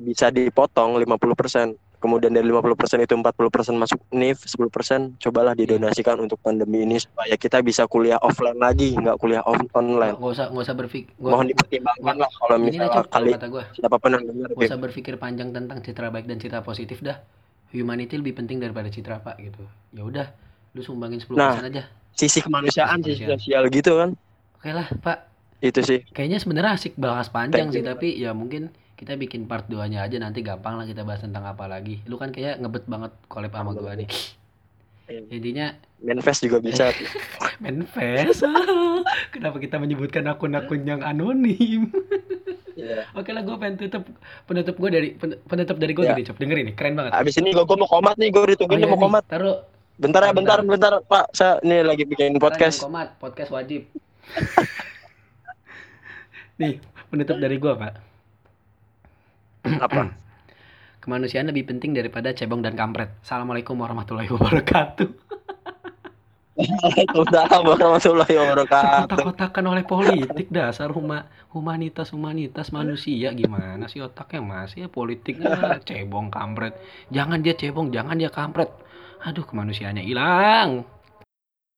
bisa 0.01 0.33
dipotong 0.33 0.97
50%. 0.97 1.77
Kemudian 1.97 2.29
dari 2.29 2.45
50% 2.45 3.01
itu 3.01 3.13
40% 3.17 3.73
masuk 3.73 3.97
NIF, 4.13 4.45
10% 4.45 5.17
cobalah 5.17 5.57
didonasikan 5.57 6.21
untuk 6.21 6.37
pandemi 6.37 6.85
ini 6.85 7.01
supaya 7.01 7.33
kita 7.33 7.57
bisa 7.59 7.89
kuliah 7.89 8.21
offline 8.21 8.53
lagi, 8.55 8.93
nggak 8.93 9.17
kuliah 9.17 9.41
on- 9.43 9.65
online. 9.73 10.13
Nggak 10.13 10.29
usah 10.29 10.45
nggak 10.53 10.61
usah 10.61 10.75
berpikir. 10.77 11.09
Mohon 11.17 11.45
dipertimbangkan 11.49 12.15
lah 12.21 12.29
kalau 12.29 12.57
misalnya 12.61 13.01
kali 13.03 13.31
kata 13.33 13.47
gue. 13.49 13.63
siapa 13.73 13.95
pun 13.97 14.09
yang 14.13 14.23
dengar 14.23 14.49
Gak 14.51 14.69
usah 14.69 14.77
berpikir 14.79 15.13
panjang 15.17 15.49
tentang 15.49 15.77
citra 15.81 16.07
baik 16.07 16.25
dan 16.25 16.37
citra 16.37 16.61
positif 16.61 17.01
dah. 17.01 17.17
Humanity 17.73 18.15
lebih 18.15 18.37
penting 18.37 18.61
daripada 18.61 18.87
citra 18.87 19.17
pak 19.17 19.41
gitu. 19.41 19.65
Ya 19.91 20.05
udah, 20.05 20.27
lu 20.71 20.81
sumbangin 20.81 21.17
10% 21.17 21.33
Nah. 21.33 21.57
aja. 21.59 21.83
sisi 22.13 22.41
kemanusiaan, 22.41 22.97
Sisi 23.01 23.25
sosial 23.25 23.69
gitu 23.69 23.93
kan. 23.93 24.09
Oke 24.53 24.69
lah 24.69 24.89
pak. 25.01 25.29
Itu 25.57 25.81
sih. 25.81 26.05
Kayaknya 26.09 26.37
sebenarnya 26.37 26.71
asik 26.73 26.93
bahas 26.93 27.25
panjang 27.27 27.69
Thank 27.69 27.73
sih 27.73 27.81
you. 27.81 27.89
tapi 27.89 28.07
ya 28.13 28.33
mungkin 28.33 28.69
kita 28.97 29.13
bikin 29.13 29.45
part 29.45 29.69
2-nya 29.69 30.01
aja 30.01 30.17
nanti 30.17 30.41
gampang 30.41 30.81
lah 30.81 30.85
kita 30.89 31.05
bahas 31.05 31.21
tentang 31.21 31.45
apa 31.45 31.69
lagi. 31.69 32.01
Lu 32.09 32.17
kan 32.17 32.33
kayak 32.33 32.57
ngebet 32.57 32.89
banget 32.89 33.13
collab 33.29 33.53
sama 33.53 33.71
gua 33.77 33.93
nih. 33.93 34.09
Iya. 35.07 35.21
Intinya 35.31 35.67
Manifest 35.97 36.43
juga 36.45 36.57
bisa. 36.59 36.91
manifest. 37.63 38.43
Kenapa 39.33 39.57
kita 39.57 39.79
menyebutkan 39.79 40.25
akun-akun 40.27 40.83
yang 40.83 41.01
anonim? 41.05 41.89
Iya. 42.77 43.09
Oke 43.17 43.33
lah 43.33 43.41
gue 43.41 43.55
pengen 43.57 43.77
tutup 43.81 44.05
penutup 44.45 44.75
gue 44.77 44.89
dari 44.93 45.09
pen- 45.17 45.41
penutup 45.45 45.77
dari 45.81 45.93
gue 45.97 46.05
Ya. 46.05 46.13
gini 46.13 46.27
cop 46.27 46.37
dengerin 46.37 46.65
nih 46.69 46.75
keren 46.77 46.93
banget. 46.93 47.11
Abis 47.17 47.37
ini 47.41 47.49
gue 47.49 47.65
mau 47.65 47.89
komat 47.89 48.17
nih, 48.21 48.29
gue 48.29 48.53
ditungguin 48.53 48.77
iya 48.77 48.85
dia 48.85 48.91
mau 48.93 48.99
nih, 49.01 49.05
komat. 49.09 49.23
Taruh 49.25 49.57
Bentar 49.97 50.21
ya, 50.21 50.29
bentar, 50.29 50.61
Bentar. 50.61 51.01
bentar, 51.01 51.09
Pak. 51.09 51.25
Saya 51.33 51.57
nih 51.65 51.81
lagi 51.81 52.05
bikin 52.05 52.37
podcast. 52.37 52.85
Komat, 52.85 53.17
podcast 53.17 53.49
wajib. 53.49 53.89
nih, 56.61 56.77
penutup 57.09 57.41
dari 57.41 57.57
gua, 57.57 57.73
Pak. 57.81 58.06
Apa? 59.85 60.27
kemanusiaan 61.07 61.47
lebih 61.47 61.71
penting 61.71 61.95
daripada 61.95 62.35
cebong 62.35 62.59
dan 62.59 62.75
kampret. 62.75 63.15
Assalamualaikum 63.23 63.79
warahmatullahi 63.79 64.27
wabarakatuh. 64.27 65.07
Waalaikumsalam 66.59 67.63
warahmatullahi 67.63 68.35
wabarakatuh. 68.35 69.15
Kotak-kotakan 69.15 69.65
oleh 69.71 69.87
politik 69.87 70.51
dasar 70.51 70.91
huma, 70.91 71.31
humanitas 71.55 72.11
humanitas 72.11 72.75
manusia 72.75 73.31
gimana 73.31 73.87
sih 73.87 74.03
otaknya 74.03 74.43
masih 74.43 74.83
ya 74.83 74.87
politiknya 74.91 75.79
cebong 75.87 76.27
kampret. 76.27 76.75
Jangan 77.07 77.39
dia 77.39 77.55
cebong, 77.55 77.87
jangan 77.95 78.19
dia 78.19 78.27
kampret. 78.27 78.67
Aduh 79.23 79.47
kemanusiaannya 79.47 80.03
hilang. 80.03 80.96